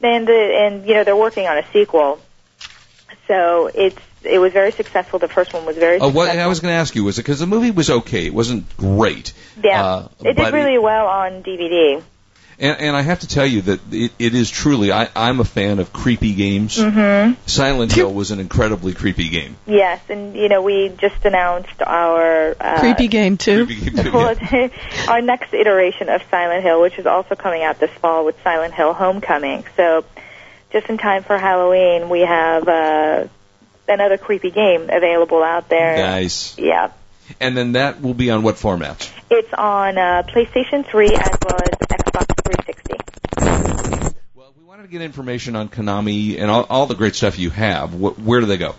and 0.00 0.28
the, 0.28 0.32
and 0.32 0.86
you 0.86 0.94
know 0.94 1.02
they're 1.02 1.16
working 1.16 1.48
on 1.48 1.58
a 1.58 1.66
sequel. 1.72 2.20
So 3.26 3.66
it's 3.66 3.98
it 4.22 4.38
was 4.38 4.52
very 4.52 4.70
successful. 4.70 5.18
The 5.18 5.26
first 5.26 5.52
one 5.52 5.66
was 5.66 5.76
very. 5.76 5.96
Oh, 5.96 6.06
successful. 6.06 6.16
what 6.18 6.38
I 6.38 6.46
was 6.46 6.60
going 6.60 6.70
to 6.70 6.78
ask 6.78 6.94
you 6.94 7.02
was 7.02 7.18
it 7.18 7.22
because 7.22 7.40
the 7.40 7.48
movie 7.48 7.72
was 7.72 7.90
okay, 7.90 8.26
it 8.26 8.34
wasn't 8.34 8.76
great. 8.76 9.32
Yeah, 9.60 9.84
uh, 9.84 10.08
it 10.20 10.36
did 10.36 10.52
really 10.52 10.78
well 10.78 11.08
on 11.08 11.42
DVD. 11.42 12.00
And, 12.60 12.80
and 12.80 12.96
I 12.96 13.02
have 13.02 13.20
to 13.20 13.28
tell 13.28 13.46
you 13.46 13.62
that 13.62 13.80
it, 13.92 14.12
it 14.18 14.34
is 14.34 14.50
truly. 14.50 14.90
I, 14.90 15.08
I'm 15.14 15.38
a 15.38 15.44
fan 15.44 15.78
of 15.78 15.92
creepy 15.92 16.34
games. 16.34 16.76
Mm-hmm. 16.76 17.40
Silent 17.46 17.92
Hill 17.92 18.12
was 18.12 18.32
an 18.32 18.40
incredibly 18.40 18.94
creepy 18.94 19.28
game. 19.28 19.56
Yes, 19.66 20.00
and 20.08 20.34
you 20.34 20.48
know 20.48 20.62
we 20.62 20.88
just 20.88 21.24
announced 21.24 21.80
our 21.82 22.56
uh, 22.60 22.80
Creepy 22.80 23.06
game 23.06 23.36
too. 23.36 23.66
Creepy 23.66 23.90
game 23.90 24.04
too, 24.04 24.10
yeah. 24.10 24.68
our 25.08 25.20
next 25.20 25.54
iteration 25.54 26.08
of 26.08 26.22
Silent 26.30 26.64
Hill, 26.64 26.80
which 26.80 26.98
is 26.98 27.06
also 27.06 27.36
coming 27.36 27.62
out 27.62 27.78
this 27.78 27.92
fall 27.92 28.24
with 28.24 28.36
Silent 28.42 28.74
Hill 28.74 28.92
Homecoming. 28.92 29.64
So, 29.76 30.04
just 30.72 30.88
in 30.88 30.98
time 30.98 31.22
for 31.22 31.38
Halloween, 31.38 32.08
we 32.08 32.20
have 32.20 32.66
uh, 32.66 33.28
another 33.88 34.18
creepy 34.18 34.50
game 34.50 34.90
available 34.90 35.42
out 35.44 35.68
there. 35.68 35.96
Nice. 35.96 36.58
Yeah, 36.58 36.90
And 37.40 37.56
then 37.56 37.72
that 37.72 38.00
will 38.00 38.14
be 38.14 38.30
on 38.30 38.42
what 38.42 38.58
format? 38.58 39.10
it's 39.30 39.52
on 39.52 39.98
uh, 39.98 40.22
PlayStation 40.26 40.86
3 40.86 41.06
as 41.08 41.38
well 41.44 41.60
as 41.60 41.88
Xbox 41.88 42.27
360. 44.48 44.48
Well, 44.48 44.54
we 44.56 44.64
wanted 44.68 44.82
to 44.84 44.88
get 44.88 45.02
information 45.02 45.56
on 45.56 45.68
Konami 45.68 46.38
and 46.40 46.50
all, 46.50 46.64
all 46.68 46.86
the 46.86 46.94
great 46.94 47.14
stuff 47.14 47.38
you 47.38 47.50
have. 47.50 47.90
Wh- 47.92 48.18
where 48.24 48.40
do 48.40 48.46
they 48.46 48.56
go? 48.56 48.74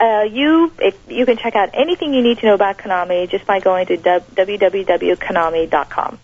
Uh, 0.00 0.22
you 0.30 0.72
if, 0.78 0.96
you 1.08 1.24
can 1.24 1.36
check 1.36 1.54
out 1.56 1.70
anything 1.74 2.12
you 2.12 2.22
need 2.22 2.38
to 2.38 2.46
know 2.46 2.54
about 2.54 2.76
Konami 2.78 3.28
just 3.30 3.46
by 3.46 3.60
going 3.60 3.86
to 3.86 3.96
www.konami.com. 3.96 6.18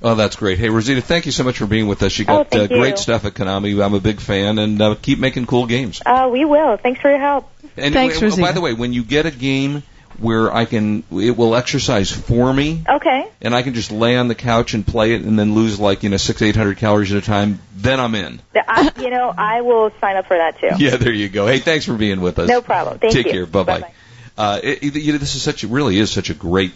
Oh, 0.00 0.14
that's 0.14 0.36
great. 0.36 0.58
Hey, 0.60 0.68
Rosita, 0.68 1.00
thank 1.00 1.26
you 1.26 1.32
so 1.32 1.42
much 1.42 1.58
for 1.58 1.66
being 1.66 1.88
with 1.88 2.04
us. 2.04 2.16
You 2.18 2.24
Oh, 2.28 2.44
got 2.44 2.46
uh, 2.46 2.50
thank 2.50 2.70
you. 2.70 2.76
great 2.78 2.98
stuff 2.98 3.24
at 3.24 3.34
Konami. 3.34 3.84
I'm 3.84 3.94
a 3.94 4.00
big 4.00 4.20
fan, 4.20 4.58
and 4.60 4.80
uh, 4.80 4.94
keep 5.00 5.18
making 5.18 5.46
cool 5.46 5.66
games. 5.66 6.00
Uh, 6.06 6.28
we 6.30 6.44
will. 6.44 6.76
Thanks 6.76 7.00
for 7.00 7.10
your 7.10 7.18
help. 7.18 7.50
And 7.76 7.92
Thanks, 7.94 8.14
w- 8.14 8.30
Rosita. 8.30 8.42
by 8.46 8.52
the 8.52 8.60
way, 8.60 8.74
when 8.74 8.92
you 8.92 9.02
get 9.02 9.26
a 9.26 9.32
game, 9.32 9.82
where 10.18 10.52
I 10.52 10.64
can 10.64 11.04
it 11.12 11.36
will 11.36 11.54
exercise 11.54 12.10
for 12.10 12.52
me, 12.52 12.82
Okay. 12.88 13.28
and 13.40 13.54
I 13.54 13.62
can 13.62 13.74
just 13.74 13.92
lay 13.92 14.16
on 14.16 14.28
the 14.28 14.34
couch 14.34 14.74
and 14.74 14.86
play 14.86 15.14
it, 15.14 15.22
and 15.22 15.38
then 15.38 15.54
lose 15.54 15.78
like 15.78 16.02
you 16.02 16.08
know 16.10 16.16
six 16.16 16.42
eight 16.42 16.56
hundred 16.56 16.78
calories 16.78 17.12
at 17.12 17.18
a 17.22 17.26
time. 17.26 17.60
Then 17.76 18.00
I'm 18.00 18.14
in. 18.14 18.40
I, 18.56 18.92
you 19.00 19.10
know, 19.10 19.32
I 19.36 19.60
will 19.60 19.90
sign 20.00 20.16
up 20.16 20.26
for 20.26 20.36
that 20.36 20.58
too. 20.60 20.70
Yeah, 20.78 20.96
there 20.96 21.12
you 21.12 21.28
go. 21.28 21.46
Hey, 21.46 21.58
thanks 21.60 21.84
for 21.84 21.94
being 21.96 22.20
with 22.20 22.38
us. 22.38 22.48
No 22.48 22.60
problem. 22.62 22.98
Thank 22.98 23.14
you. 23.14 23.22
Take 23.22 23.32
you. 23.32 23.46
care. 23.46 23.46
Bye 23.46 23.62
bye. 23.80 23.92
Uh, 24.36 24.60
it, 24.62 24.82
it- 24.82 24.96
you 25.02 25.12
know, 25.12 25.18
this 25.18 25.34
is 25.34 25.42
such 25.42 25.64
a, 25.64 25.68
really 25.68 25.98
is 25.98 26.10
such 26.10 26.30
a 26.30 26.34
great 26.34 26.72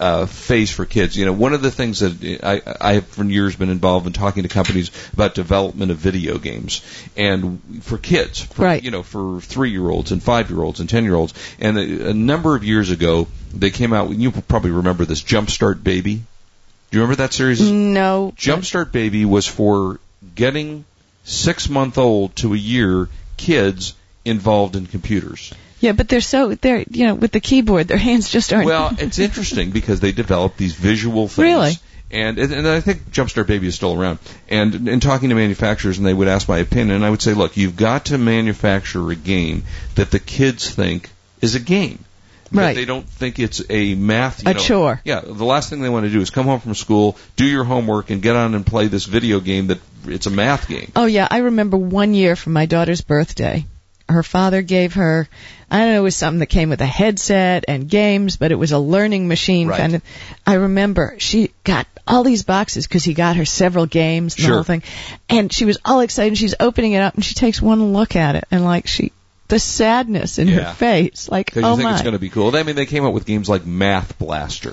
uh, 0.00 0.24
phase 0.24 0.70
for 0.70 0.86
kids. 0.86 1.16
You 1.16 1.26
know, 1.26 1.32
one 1.32 1.52
of 1.52 1.60
the 1.60 1.70
things 1.70 2.00
that 2.00 2.40
I, 2.42 2.62
I 2.80 2.94
have 2.94 3.06
for 3.06 3.22
years 3.22 3.54
been 3.54 3.68
involved 3.68 4.06
in 4.06 4.14
talking 4.14 4.44
to 4.44 4.48
companies 4.48 4.90
about 5.12 5.34
development 5.34 5.92
of 5.92 5.98
video 5.98 6.38
games 6.38 6.82
and 7.18 7.60
for 7.82 7.98
kids, 7.98 8.40
for, 8.40 8.62
Right. 8.62 8.82
You 8.82 8.90
know, 8.90 9.02
for 9.02 9.40
three 9.42 9.70
year 9.70 9.88
olds 9.88 10.10
and 10.10 10.22
five 10.22 10.50
year 10.50 10.62
olds 10.62 10.80
and 10.80 10.88
ten 10.88 11.04
year 11.04 11.14
olds. 11.14 11.34
And 11.60 11.78
a, 11.78 12.10
a 12.10 12.14
number 12.14 12.56
of 12.56 12.64
years 12.64 12.90
ago, 12.90 13.28
they 13.52 13.70
came 13.70 13.92
out. 13.92 14.10
You 14.10 14.30
probably 14.30 14.70
remember 14.70 15.04
this 15.04 15.22
Jumpstart 15.22 15.84
Baby. 15.84 16.14
Do 16.14 16.98
you 16.98 17.02
remember 17.02 17.22
that 17.22 17.34
series? 17.34 17.60
No. 17.60 18.32
Jumpstart 18.36 18.92
Baby 18.92 19.26
was 19.26 19.46
for 19.46 20.00
getting 20.34 20.86
six 21.24 21.68
month 21.68 21.98
old 21.98 22.34
to 22.36 22.54
a 22.54 22.56
year 22.56 23.08
kids 23.36 23.94
involved 24.24 24.76
in 24.76 24.86
computers. 24.86 25.52
Yeah, 25.80 25.92
but 25.92 26.08
they're 26.08 26.20
so 26.20 26.54
they're 26.54 26.84
you 26.90 27.06
know 27.06 27.14
with 27.14 27.32
the 27.32 27.40
keyboard, 27.40 27.88
their 27.88 27.98
hands 27.98 28.30
just 28.30 28.52
aren't. 28.52 28.66
Well, 28.66 28.94
it's 28.98 29.18
interesting 29.18 29.70
because 29.70 30.00
they 30.00 30.12
develop 30.12 30.56
these 30.56 30.74
visual 30.74 31.26
things. 31.26 31.38
Really? 31.38 31.72
And, 32.12 32.38
and 32.38 32.52
and 32.52 32.68
I 32.68 32.80
think 32.80 33.10
Jumpstart 33.10 33.46
Baby 33.46 33.68
is 33.68 33.74
still 33.74 33.98
around. 33.98 34.18
And 34.48 34.88
in 34.88 35.00
talking 35.00 35.30
to 35.30 35.34
manufacturers, 35.34 35.98
and 35.98 36.06
they 36.06 36.14
would 36.14 36.28
ask 36.28 36.48
my 36.48 36.58
opinion, 36.58 36.96
and 36.96 37.04
I 37.04 37.10
would 37.10 37.22
say, 37.22 37.34
look, 37.34 37.56
you've 37.56 37.76
got 37.76 38.06
to 38.06 38.18
manufacture 38.18 39.10
a 39.10 39.16
game 39.16 39.64
that 39.94 40.10
the 40.10 40.18
kids 40.18 40.68
think 40.68 41.08
is 41.40 41.54
a 41.54 41.60
game. 41.60 42.04
Right. 42.52 42.74
They 42.74 42.84
don't 42.84 43.08
think 43.08 43.38
it's 43.38 43.62
a 43.70 43.94
math. 43.94 44.42
You 44.42 44.50
A 44.50 44.54
know, 44.54 44.60
chore. 44.60 45.00
Yeah. 45.04 45.20
The 45.20 45.44
last 45.44 45.70
thing 45.70 45.82
they 45.82 45.88
want 45.88 46.06
to 46.06 46.10
do 46.10 46.20
is 46.20 46.30
come 46.30 46.46
home 46.46 46.60
from 46.60 46.74
school, 46.74 47.16
do 47.36 47.44
your 47.44 47.64
homework, 47.64 48.10
and 48.10 48.20
get 48.20 48.34
on 48.34 48.54
and 48.56 48.66
play 48.66 48.88
this 48.88 49.06
video 49.06 49.38
game 49.38 49.68
that 49.68 49.78
it's 50.06 50.26
a 50.26 50.30
math 50.30 50.68
game. 50.68 50.90
Oh 50.96 51.06
yeah, 51.06 51.28
I 51.30 51.38
remember 51.38 51.76
one 51.76 52.12
year 52.12 52.34
for 52.34 52.50
my 52.50 52.66
daughter's 52.66 53.02
birthday. 53.02 53.64
Her 54.10 54.22
father 54.22 54.62
gave 54.62 54.94
her, 54.94 55.28
I 55.70 55.78
don't 55.78 55.92
know, 55.92 56.00
it 56.00 56.02
was 56.02 56.16
something 56.16 56.40
that 56.40 56.46
came 56.46 56.68
with 56.70 56.80
a 56.80 56.86
headset 56.86 57.64
and 57.68 57.88
games, 57.88 58.36
but 58.36 58.52
it 58.52 58.56
was 58.56 58.72
a 58.72 58.78
learning 58.78 59.28
machine 59.28 59.68
Right. 59.68 59.78
kind 59.78 59.94
of. 59.94 60.02
I 60.46 60.54
remember 60.54 61.14
she 61.18 61.52
got 61.64 61.86
all 62.06 62.24
these 62.24 62.42
boxes 62.42 62.86
because 62.86 63.04
he 63.04 63.14
got 63.14 63.36
her 63.36 63.44
several 63.44 63.86
games 63.86 64.36
and 64.36 64.44
the 64.46 64.52
whole 64.52 64.62
thing, 64.64 64.82
and 65.28 65.52
she 65.52 65.64
was 65.64 65.78
all 65.84 66.00
excited. 66.00 66.36
She's 66.38 66.54
opening 66.58 66.92
it 66.92 67.00
up 67.00 67.14
and 67.14 67.24
she 67.24 67.34
takes 67.34 67.62
one 67.62 67.92
look 67.92 68.16
at 68.16 68.34
it 68.36 68.44
and 68.50 68.64
like 68.64 68.86
she, 68.88 69.12
the 69.48 69.58
sadness 69.58 70.38
in 70.38 70.48
Yeah. 70.48 70.60
her 70.60 70.74
face, 70.74 71.28
like 71.28 71.56
oh 71.56 71.60
you 71.60 71.76
think 71.76 71.82
my. 71.84 71.92
it's 71.92 72.02
going 72.02 72.14
to 72.14 72.18
be 72.20 72.30
cool. 72.30 72.54
I 72.56 72.62
mean, 72.64 72.76
they 72.76 72.86
came 72.86 73.04
up 73.04 73.12
with 73.14 73.26
games 73.26 73.48
like 73.48 73.64
Math 73.66 74.18
Blaster. 74.18 74.72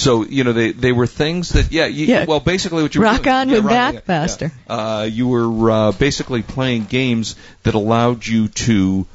So 0.00 0.24
you 0.24 0.44
know 0.44 0.52
they 0.54 0.72
they 0.72 0.92
were 0.92 1.06
things 1.06 1.50
that 1.50 1.70
yeah, 1.70 1.86
you, 1.86 2.06
Yeah. 2.06 2.24
well 2.24 2.40
basically 2.40 2.82
what 2.82 2.94
you 2.94 3.02
were 3.02 3.06
Rock 3.06 3.22
doing, 3.22 3.34
on 3.34 3.48
yeah, 3.48 3.54
with 3.56 3.64
rock- 3.64 4.08
Math 4.08 4.40
yeah. 4.42 4.48
Uh, 4.66 5.02
you 5.02 5.28
were 5.28 5.70
uh, 5.70 5.92
basically 5.92 6.42
playing 6.42 6.84
games 6.86 7.36
that 7.64 7.74
allowed 7.74 8.26
you 8.26 8.48
to 8.48 9.06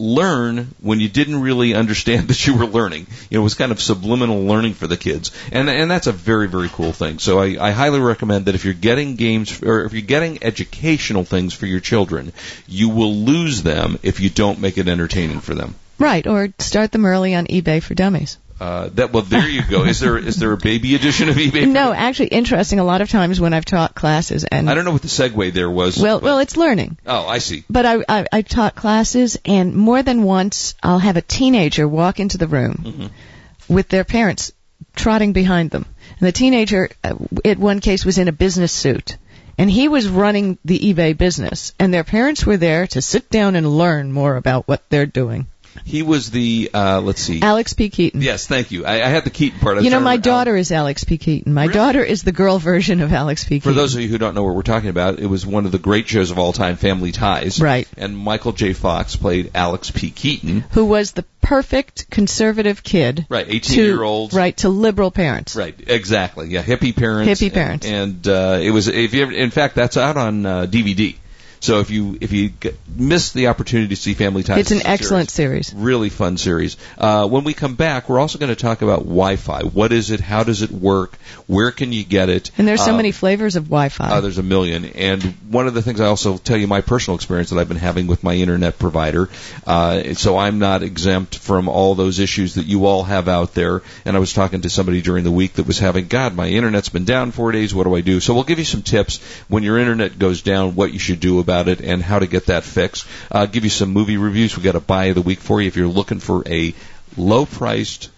learn 0.00 0.74
when 0.80 0.98
you 0.98 1.08
didn't 1.08 1.40
really 1.40 1.74
understand 1.74 2.26
that 2.28 2.46
you 2.46 2.56
were 2.56 2.66
learning. 2.66 3.06
You 3.28 3.36
know, 3.36 3.42
it 3.42 3.44
was 3.44 3.54
kind 3.54 3.70
of 3.70 3.80
subliminal 3.80 4.42
learning 4.44 4.74
for 4.74 4.88
the 4.88 4.96
kids, 4.96 5.30
and 5.52 5.70
and 5.70 5.90
that's 5.90 6.08
a 6.08 6.12
very 6.12 6.48
very 6.48 6.68
cool 6.68 6.92
thing. 6.92 7.18
So 7.20 7.38
I, 7.38 7.68
I 7.68 7.70
highly 7.70 8.00
recommend 8.00 8.46
that 8.46 8.54
if 8.56 8.64
you're 8.64 8.74
getting 8.74 9.14
games 9.14 9.62
or 9.62 9.84
if 9.84 9.92
you're 9.92 10.02
getting 10.02 10.42
educational 10.42 11.24
things 11.24 11.54
for 11.54 11.66
your 11.66 11.80
children, 11.80 12.32
you 12.66 12.88
will 12.88 13.14
lose 13.14 13.62
them 13.62 13.98
if 14.02 14.18
you 14.20 14.30
don't 14.30 14.58
make 14.58 14.78
it 14.78 14.88
entertaining 14.88 15.40
for 15.40 15.54
them. 15.54 15.74
Right, 15.98 16.26
or 16.26 16.48
start 16.58 16.92
them 16.92 17.04
early 17.04 17.34
on 17.34 17.46
eBay 17.46 17.82
for 17.82 17.94
Dummies. 17.94 18.38
Uh, 18.60 18.90
that 18.92 19.10
well, 19.10 19.22
there 19.22 19.48
you 19.48 19.62
go. 19.66 19.84
Is 19.84 20.00
there 20.00 20.18
is 20.18 20.36
there 20.36 20.52
a 20.52 20.56
baby 20.58 20.94
edition 20.94 21.30
of 21.30 21.36
eBay? 21.36 21.66
No, 21.66 21.94
actually, 21.94 22.28
interesting. 22.28 22.78
A 22.78 22.84
lot 22.84 23.00
of 23.00 23.08
times 23.08 23.40
when 23.40 23.54
I've 23.54 23.64
taught 23.64 23.94
classes, 23.94 24.44
and 24.44 24.68
I 24.68 24.74
don't 24.74 24.84
know 24.84 24.92
what 24.92 25.00
the 25.00 25.08
segue 25.08 25.54
there 25.54 25.70
was. 25.70 25.96
well, 25.98 26.20
well, 26.20 26.38
it's 26.40 26.58
learning. 26.58 26.98
oh, 27.06 27.26
I 27.26 27.38
see. 27.38 27.64
But 27.70 27.86
I, 27.86 28.04
I, 28.06 28.26
I 28.30 28.42
taught 28.42 28.74
classes, 28.74 29.38
and 29.46 29.74
more 29.74 30.02
than 30.02 30.24
once, 30.24 30.74
I'll 30.82 30.98
have 30.98 31.16
a 31.16 31.22
teenager 31.22 31.88
walk 31.88 32.20
into 32.20 32.36
the 32.36 32.46
room 32.48 32.74
Mm-hmm. 32.84 33.74
with 33.74 33.88
their 33.88 34.04
parents 34.04 34.52
trotting 34.94 35.32
behind 35.32 35.70
them. 35.70 35.86
And 36.18 36.26
the 36.28 36.32
teenager, 36.32 36.90
uh, 37.02 37.14
at 37.46 37.58
one 37.58 37.80
case, 37.80 38.04
was 38.04 38.18
in 38.18 38.28
a 38.28 38.32
business 38.32 38.72
suit. 38.72 39.16
And 39.56 39.70
he 39.70 39.88
was 39.88 40.06
running 40.08 40.58
the 40.66 40.78
eBay 40.78 41.16
business, 41.16 41.72
and 41.78 41.92
their 41.94 42.04
parents 42.04 42.44
were 42.44 42.56
there 42.58 42.86
to 42.88 43.00
sit 43.00 43.30
down 43.30 43.56
and 43.56 43.66
learn 43.78 44.12
more 44.12 44.36
about 44.36 44.68
what 44.68 44.82
they're 44.90 45.06
doing. 45.06 45.46
He 45.84 46.02
was 46.02 46.30
the 46.30 46.70
uh, 46.72 47.00
let's 47.00 47.20
see. 47.20 47.40
Alex 47.42 47.72
P. 47.72 47.88
Keaton. 47.90 48.22
Yes, 48.22 48.46
thank 48.46 48.70
you. 48.70 48.84
I, 48.86 48.94
I 49.02 49.06
had 49.08 49.24
the 49.24 49.30
Keaton 49.30 49.58
part. 49.60 49.78
I 49.78 49.80
You 49.80 49.90
know, 49.90 50.00
my 50.00 50.14
Al- 50.14 50.18
daughter 50.20 50.56
is 50.56 50.70
Alex 50.72 51.04
P. 51.04 51.18
Keaton. 51.18 51.52
My 51.54 51.62
Really? 51.62 51.74
daughter 51.74 52.02
is 52.04 52.22
the 52.22 52.32
girl 52.32 52.58
version 52.58 53.00
of 53.00 53.12
Alex 53.12 53.44
P. 53.44 53.56
Keaton. 53.56 53.70
For 53.70 53.74
those 53.74 53.94
of 53.94 54.00
you 54.00 54.08
who 54.08 54.18
don't 54.18 54.34
know 54.34 54.42
what 54.44 54.54
we're 54.54 54.62
talking 54.62 54.88
about, 54.90 55.18
it 55.18 55.26
was 55.26 55.46
one 55.46 55.66
of 55.66 55.72
the 55.72 55.78
great 55.78 56.08
shows 56.08 56.30
of 56.30 56.38
all 56.38 56.52
time, 56.52 56.76
Family 56.76 57.12
Ties. 57.12 57.60
Right. 57.60 57.88
And 57.96 58.16
Michael 58.16 58.52
J. 58.52 58.72
Fox 58.72 59.16
played 59.16 59.50
Alex 59.54 59.90
P. 59.90 60.10
Keaton. 60.10 60.60
who 60.72 60.84
was 60.84 61.12
the 61.12 61.24
perfect 61.42 62.10
conservative 62.10 62.82
kid. 62.82 63.26
Right, 63.28 63.46
to- 63.46 63.54
18 63.54 63.78
year 63.84 64.02
old. 64.02 64.32
Right, 64.34 64.56
to 64.58 64.68
liberal 64.68 65.10
parents. 65.10 65.56
Right, 65.56 65.74
exactly. 65.86 66.48
Yeah, 66.48 66.62
hippie 66.62 66.94
parents. 66.94 67.40
Hippie 67.40 67.52
parents. 67.52 67.86
And, 67.86 68.26
and 68.26 68.28
uh, 68.28 68.58
it 68.62 68.70
was 68.70 68.88
if 68.88 69.14
you 69.14 69.22
ever, 69.22 69.32
in 69.32 69.50
fact 69.50 69.74
that's 69.74 69.96
out 69.96 70.16
on 70.16 70.46
uh, 70.46 70.66
DVD. 70.66 71.16
So 71.62 71.80
if 71.80 71.90
you 71.90 72.16
if 72.22 72.32
you 72.32 72.50
g- 72.58 72.70
missed 72.96 73.34
the 73.34 73.48
opportunity 73.48 73.88
to 73.94 73.96
see 74.00 74.14
Family 74.14 74.42
Ties, 74.42 74.60
It's 74.60 74.70
an 74.70 74.86
excellent 74.86 75.30
series. 75.30 75.74
Really 75.74 76.08
fun 76.08 76.38
series. 76.38 76.78
Uh, 76.96 77.26
when 77.28 77.44
we 77.44 77.52
come 77.52 77.74
back, 77.74 78.08
we're 78.08 78.18
also 78.18 78.38
going 78.38 78.48
to 78.48 78.56
talk 78.56 78.80
about 78.80 79.00
Wi-Fi. 79.00 79.64
What 79.64 79.92
is 79.92 80.10
it? 80.10 80.20
How 80.20 80.42
does 80.42 80.62
it 80.62 80.70
work? 80.70 81.18
Where 81.46 81.70
can 81.70 81.92
you 81.92 82.02
get 82.02 82.30
it? 82.30 82.50
And 82.56 82.66
there's 82.66 82.82
so 82.82 82.92
Um, 82.92 82.96
many 82.96 83.12
flavors 83.12 83.56
of 83.56 83.64
Wi-Fi. 83.64 84.08
Uh, 84.08 84.20
there's 84.22 84.38
a 84.38 84.42
million. 84.42 84.86
And 84.86 85.22
one 85.50 85.66
of 85.66 85.74
the 85.74 85.82
things 85.82 86.00
I 86.00 86.06
also 86.06 86.38
tell 86.38 86.56
you 86.56 86.66
my 86.66 86.80
personal 86.80 87.16
experience 87.16 87.50
that 87.50 87.58
I've 87.58 87.68
been 87.68 87.76
having 87.76 88.06
with 88.06 88.24
my 88.24 88.34
internet 88.36 88.78
provider. 88.78 89.28
Uh, 89.66 90.14
so 90.14 90.38
I'm 90.38 90.60
not 90.60 90.82
exempt 90.82 91.36
from 91.36 91.68
all 91.68 91.94
those 91.94 92.20
issues 92.20 92.54
that 92.54 92.64
you 92.64 92.86
all 92.86 93.02
have 93.02 93.28
out 93.28 93.52
there. 93.52 93.82
And 94.06 94.16
I 94.16 94.18
was 94.18 94.32
talking 94.32 94.62
to 94.62 94.70
somebody 94.70 95.02
during 95.02 95.24
the 95.24 95.30
week 95.30 95.54
that 95.54 95.66
was 95.66 95.78
having, 95.78 96.06
God, 96.06 96.34
my 96.34 96.48
internet's 96.48 96.88
been 96.88 97.04
down 97.04 97.32
four 97.32 97.52
days. 97.52 97.74
What 97.74 97.84
do 97.84 97.94
I 97.94 98.00
do? 98.00 98.18
So 98.20 98.32
we'll 98.32 98.44
give 98.44 98.58
you 98.58 98.64
some 98.64 98.80
tips 98.80 99.20
when 99.48 99.62
your 99.62 99.76
internet 99.76 100.18
goes 100.18 100.40
down, 100.40 100.74
what 100.74 100.94
you 100.94 100.98
should 100.98 101.20
do 101.20 101.38
about 101.38 101.49
it, 101.68 101.80
and 101.80 102.02
how 102.02 102.18
to 102.18 102.26
get 102.26 102.46
that 102.46 102.64
fixed. 102.64 103.06
Uh, 103.30 103.46
give 103.46 103.64
you 103.64 103.70
some 103.70 103.90
movie 103.90 104.16
reviews. 104.16 104.56
We've 104.56 104.64
got 104.64 104.76
a 104.76 104.80
buy 104.80 105.06
of 105.06 105.14
the 105.14 105.22
week 105.22 105.40
for 105.40 105.60
you 105.60 105.68
if 105.68 105.76
you're 105.76 105.88
looking 105.88 106.20
for 106.20 106.42
a 106.46 106.74
low 107.16 107.46
priced 107.46 108.10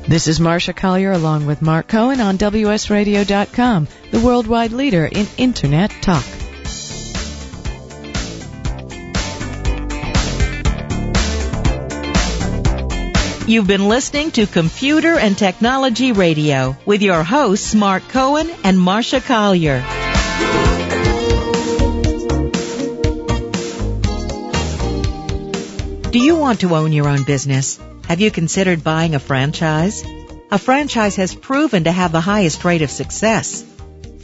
This 0.07 0.28
is 0.28 0.38
Marcia 0.40 0.75
Collier 0.75 1.12
along 1.12 1.47
with 1.47 1.62
Mark 1.62 1.88
Cohen 1.88 2.21
on 2.21 2.37
WSRadio.com, 2.38 3.88
the 4.11 4.21
worldwide 4.21 4.73
leader 4.73 5.04
in 5.04 5.26
Internet 5.37 5.90
talk. 6.02 6.25
You've 13.49 13.67
been 13.67 13.88
listening 13.88 14.31
to 14.33 14.47
Computer 14.47 15.19
and 15.19 15.37
Technology 15.37 16.12
Radio 16.12 16.76
with 16.85 17.00
your 17.00 17.25
hosts 17.25 17.75
Mark 17.75 18.07
Cohen 18.09 18.50
and 18.62 18.78
Marcia 18.78 19.23
Collier. 19.23 19.81
Do 26.11 26.19
you 26.19 26.37
want 26.37 26.61
to 26.61 26.75
own 26.75 26.93
your 26.93 27.09
own 27.09 27.25
business? 27.25 27.81
Have 28.07 28.21
you 28.21 28.31
considered 28.31 28.85
buying 28.85 29.14
a 29.14 29.19
franchise? 29.19 30.05
A 30.50 30.59
franchise 30.59 31.17
has 31.17 31.35
proven 31.35 31.85
to 31.85 31.90
have 31.90 32.12
the 32.12 32.21
highest 32.21 32.67
rate 32.67 32.83
of 32.83 32.90
success. 32.90 33.64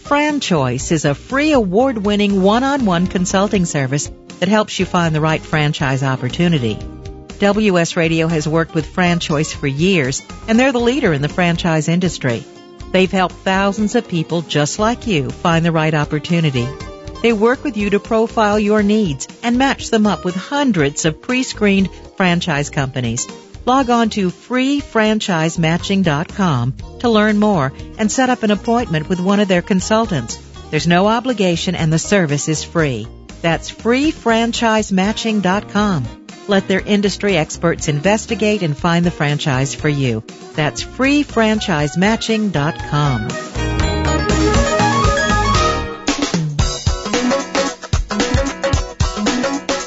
FranChoice 0.03 0.93
is 0.93 1.07
a 1.07 1.15
free 1.15 1.53
award-winning 1.53 2.43
one-on-one 2.43 3.07
consulting 3.07 3.65
service 3.65 4.11
that 4.41 4.51
helps 4.51 4.79
you 4.79 4.85
find 4.85 5.15
the 5.15 5.23
right 5.23 5.41
franchise 5.41 6.03
opportunity. 6.03 6.79
WS 7.45 7.97
Radio 7.97 8.27
has 8.27 8.49
worked 8.49 8.75
with 8.75 8.87
FranChoice 8.87 9.55
for 9.55 9.67
years, 9.67 10.23
and 10.49 10.59
they're 10.59 10.73
the 10.73 10.81
leader 10.81 11.13
in 11.13 11.21
the 11.21 11.29
franchise 11.29 11.89
industry. 11.89 12.43
They've 12.91 13.13
helped 13.13 13.35
thousands 13.35 13.95
of 13.95 14.09
people 14.09 14.41
just 14.41 14.79
like 14.79 15.07
you 15.07 15.29
find 15.29 15.63
the 15.63 15.71
right 15.71 15.93
opportunity. 15.93 16.67
They 17.21 17.35
work 17.35 17.63
with 17.63 17.77
you 17.77 17.91
to 17.91 18.01
profile 18.01 18.59
your 18.59 18.83
needs 18.83 19.29
and 19.43 19.59
match 19.59 19.91
them 19.91 20.07
up 20.07 20.25
with 20.25 20.35
hundreds 20.35 21.05
of 21.05 21.21
pre-screened 21.21 21.91
franchise 22.17 22.71
companies. 22.71 23.29
Log 23.67 23.91
on 23.91 24.09
to 24.11 24.31
freefranchisematching.com 24.31 26.75
to 27.01 27.09
learn 27.11 27.39
more 27.39 27.75
and 27.99 28.11
set 28.11 28.31
up 28.31 28.43
an 28.43 28.53
appointment 28.53 29.11
with 29.11 29.21
one 29.21 29.41
of 29.41 29.49
their 29.49 29.61
consultants. 29.61 30.39
There's 30.71 30.87
no 30.87 31.09
obligation 31.09 31.75
and 31.75 31.93
the 31.93 31.99
service 31.99 32.49
is 32.49 32.65
free. 32.65 33.07
That's 33.43 33.71
freefranchisematching.com. 33.71 36.24
Let 36.47 36.69
their 36.69 36.81
industry 36.81 37.37
experts 37.37 37.89
investigate 37.89 38.63
and 38.63 38.77
find 38.77 39.05
the 39.05 39.11
franchise 39.11 39.75
for 39.75 39.89
you. 39.89 40.23
That's 40.55 40.85
freefranchisematching.com. 40.85 43.54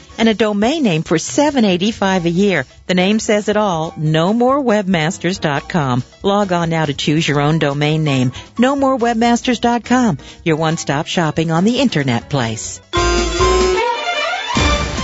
and 0.21 0.29
a 0.29 0.35
domain 0.35 0.83
name 0.83 1.01
for 1.01 1.17
$7.85 1.17 2.25
a 2.25 2.29
year. 2.29 2.67
The 2.85 2.93
name 2.93 3.17
says 3.17 3.49
it 3.49 3.57
all. 3.57 3.91
No 3.97 4.33
more 4.35 4.61
NoMoreWebmasters.com. 4.61 6.03
Log 6.21 6.51
on 6.51 6.69
now 6.69 6.85
to 6.85 6.93
choose 6.93 7.27
your 7.27 7.41
own 7.41 7.57
domain 7.57 8.03
name. 8.03 8.31
No 8.59 8.75
more 8.75 8.99
NoMoreWebmasters.com. 8.99 10.19
Your 10.43 10.57
one-stop 10.57 11.07
shopping 11.07 11.49
on 11.49 11.63
the 11.63 11.79
internet 11.79 12.29
place. 12.29 12.79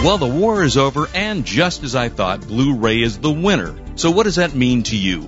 Well, 0.04 0.20
the 0.20 0.32
war 0.32 0.64
is 0.64 0.78
over, 0.78 1.10
and 1.16 1.44
just 1.44 1.82
as 1.82 1.96
I 1.96 2.10
thought, 2.10 2.48
Blu-ray 2.48 3.02
is 3.02 3.18
the 3.18 3.32
winner. 3.32 3.74
So 3.96 4.12
what 4.12 4.26
does 4.26 4.36
that 4.36 4.54
mean 4.54 4.84
to 4.84 4.96
you? 4.96 5.28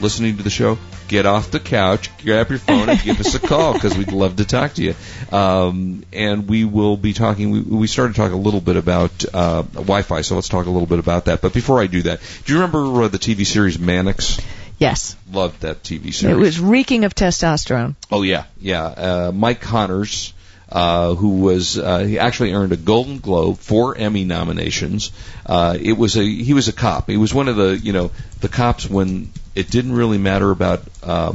listening 0.00 0.36
to 0.36 0.42
the 0.42 0.50
show, 0.50 0.78
get 1.08 1.26
off 1.26 1.50
the 1.50 1.60
couch, 1.60 2.10
grab 2.18 2.50
your 2.50 2.58
phone, 2.58 2.88
and 2.88 3.00
give 3.00 3.20
us 3.20 3.34
a 3.34 3.38
call 3.38 3.74
because 3.74 3.96
we'd 3.96 4.12
love 4.12 4.36
to 4.36 4.44
talk 4.44 4.74
to 4.74 4.82
you. 4.82 4.94
Um, 5.30 6.04
and 6.12 6.48
we 6.48 6.64
will 6.64 6.96
be 6.96 7.12
talking. 7.12 7.50
We, 7.50 7.60
we 7.60 7.86
started 7.86 8.14
to 8.14 8.20
talk 8.20 8.32
a 8.32 8.36
little 8.36 8.60
bit 8.60 8.76
about 8.76 9.24
uh, 9.32 9.62
Wi-Fi, 9.62 10.22
so 10.22 10.34
let's 10.34 10.48
talk 10.48 10.66
a 10.66 10.70
little 10.70 10.86
bit 10.86 10.98
about 10.98 11.26
that. 11.26 11.40
But 11.40 11.52
before 11.52 11.80
I 11.80 11.86
do 11.86 12.02
that, 12.02 12.20
do 12.44 12.52
you 12.52 12.60
remember 12.60 13.02
uh, 13.02 13.08
the 13.08 13.18
TV 13.18 13.46
series 13.46 13.78
Mannix? 13.78 14.40
Yes. 14.78 15.16
Loved 15.32 15.62
that 15.62 15.82
TV 15.82 16.12
series. 16.12 16.36
It 16.36 16.38
was 16.38 16.60
reeking 16.60 17.04
of 17.04 17.14
testosterone. 17.14 17.94
Oh 18.10 18.22
yeah, 18.22 18.44
yeah. 18.60 18.84
Uh, 18.84 19.32
Mike 19.34 19.60
Connors, 19.60 20.34
uh, 20.70 21.14
who 21.14 21.40
was 21.40 21.78
uh, 21.78 21.98
he 21.98 22.18
actually 22.18 22.52
earned 22.52 22.72
a 22.72 22.76
Golden 22.76 23.18
Globe, 23.18 23.58
four 23.58 23.96
Emmy 23.96 24.24
nominations. 24.24 25.12
Uh, 25.44 25.76
it 25.80 25.96
was 25.96 26.16
a 26.16 26.24
he 26.24 26.54
was 26.54 26.68
a 26.68 26.72
cop. 26.72 27.08
He 27.08 27.16
was 27.16 27.32
one 27.32 27.48
of 27.48 27.56
the 27.56 27.78
you 27.78 27.92
know 27.92 28.10
the 28.40 28.48
cops 28.48 28.88
when 28.88 29.30
it 29.54 29.70
didn't 29.70 29.92
really 29.92 30.18
matter 30.18 30.50
about 30.50 30.82
uh, 31.02 31.34